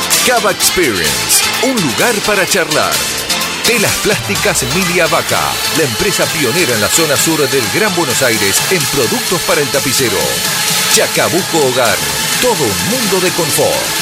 [0.27, 2.93] Cava Experience, un lugar para charlar.
[3.65, 5.41] Telas Plásticas Emilia Vaca,
[5.77, 9.67] la empresa pionera en la zona sur del Gran Buenos Aires en productos para el
[9.69, 10.17] tapicero.
[10.93, 11.97] Chacabuco Hogar,
[12.39, 14.01] todo un mundo de confort.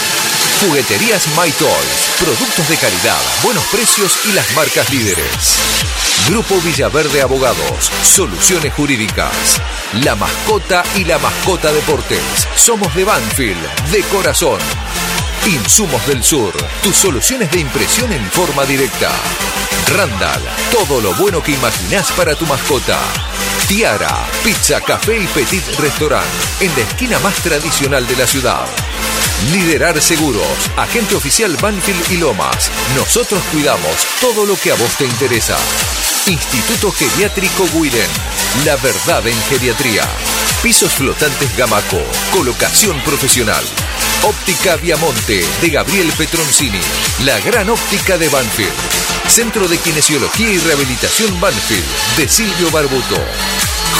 [0.60, 5.56] Jugueterías My Toys, productos de calidad, buenos precios y las marcas líderes.
[6.28, 9.62] Grupo Villaverde Abogados, soluciones jurídicas.
[10.04, 12.20] La mascota y la mascota deportes.
[12.56, 14.60] Somos de Banfield, de corazón.
[15.50, 16.54] Insumos del Sur,
[16.84, 19.10] tus soluciones de impresión en forma directa.
[19.96, 23.00] Randall, todo lo bueno que imaginás para tu mascota.
[23.68, 26.24] Tiara, pizza, café y petit restaurant,
[26.60, 28.68] en la esquina más tradicional de la ciudad.
[29.52, 32.70] Liderar Seguros, agente oficial Banfield y Lomas.
[32.96, 35.58] Nosotros cuidamos todo lo que a vos te interesa.
[36.28, 38.10] Instituto Geriátrico Guiden.
[38.66, 40.04] La verdad en geriatría.
[40.62, 42.04] Pisos flotantes Gamaco.
[42.34, 43.64] Colocación profesional.
[44.24, 46.82] Óptica Viamonte de Gabriel Petroncini.
[47.24, 48.74] La gran óptica de Banfield.
[49.28, 51.86] Centro de Kinesiología y Rehabilitación Banfield
[52.18, 53.16] de Silvio Barbuto.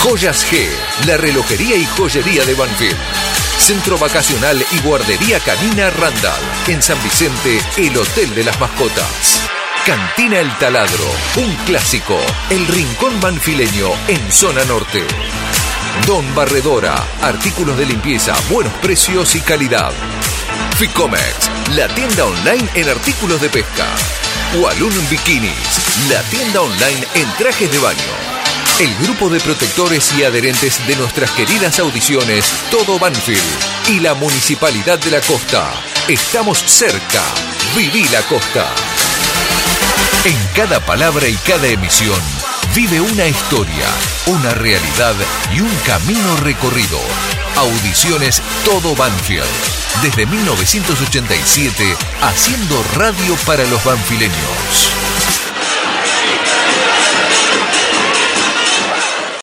[0.04, 0.68] Joyas G,
[1.08, 2.98] la relojería y joyería de Banfield.
[3.60, 6.42] Centro Vacacional y Guardería Canina Randall.
[6.68, 9.40] En San Vicente, el Hotel de las Mascotas.
[9.86, 11.06] Cantina El Taladro,
[11.38, 12.20] un clásico.
[12.50, 15.02] El Rincón Banfileño en Zona Norte.
[16.06, 19.92] Don Barredora, artículos de limpieza, buenos precios y calidad.
[20.78, 21.24] Ficomex,
[21.76, 23.86] la tienda online en artículos de pesca.
[24.60, 25.54] Walloon Bikinis,
[26.10, 28.00] la tienda online en trajes de baño.
[28.80, 34.98] El grupo de protectores y adherentes de nuestras queridas audiciones Todo Banfield y la Municipalidad
[35.00, 35.70] de la Costa.
[36.08, 37.24] Estamos cerca.
[37.76, 38.68] Viví la Costa.
[40.26, 42.39] En cada palabra y cada emisión
[42.76, 43.88] Vive una historia,
[44.28, 45.16] una realidad
[45.52, 47.00] y un camino recorrido.
[47.56, 49.44] Audiciones Todo Banfield.
[50.04, 55.19] Desde 1987, haciendo radio para los banfileños.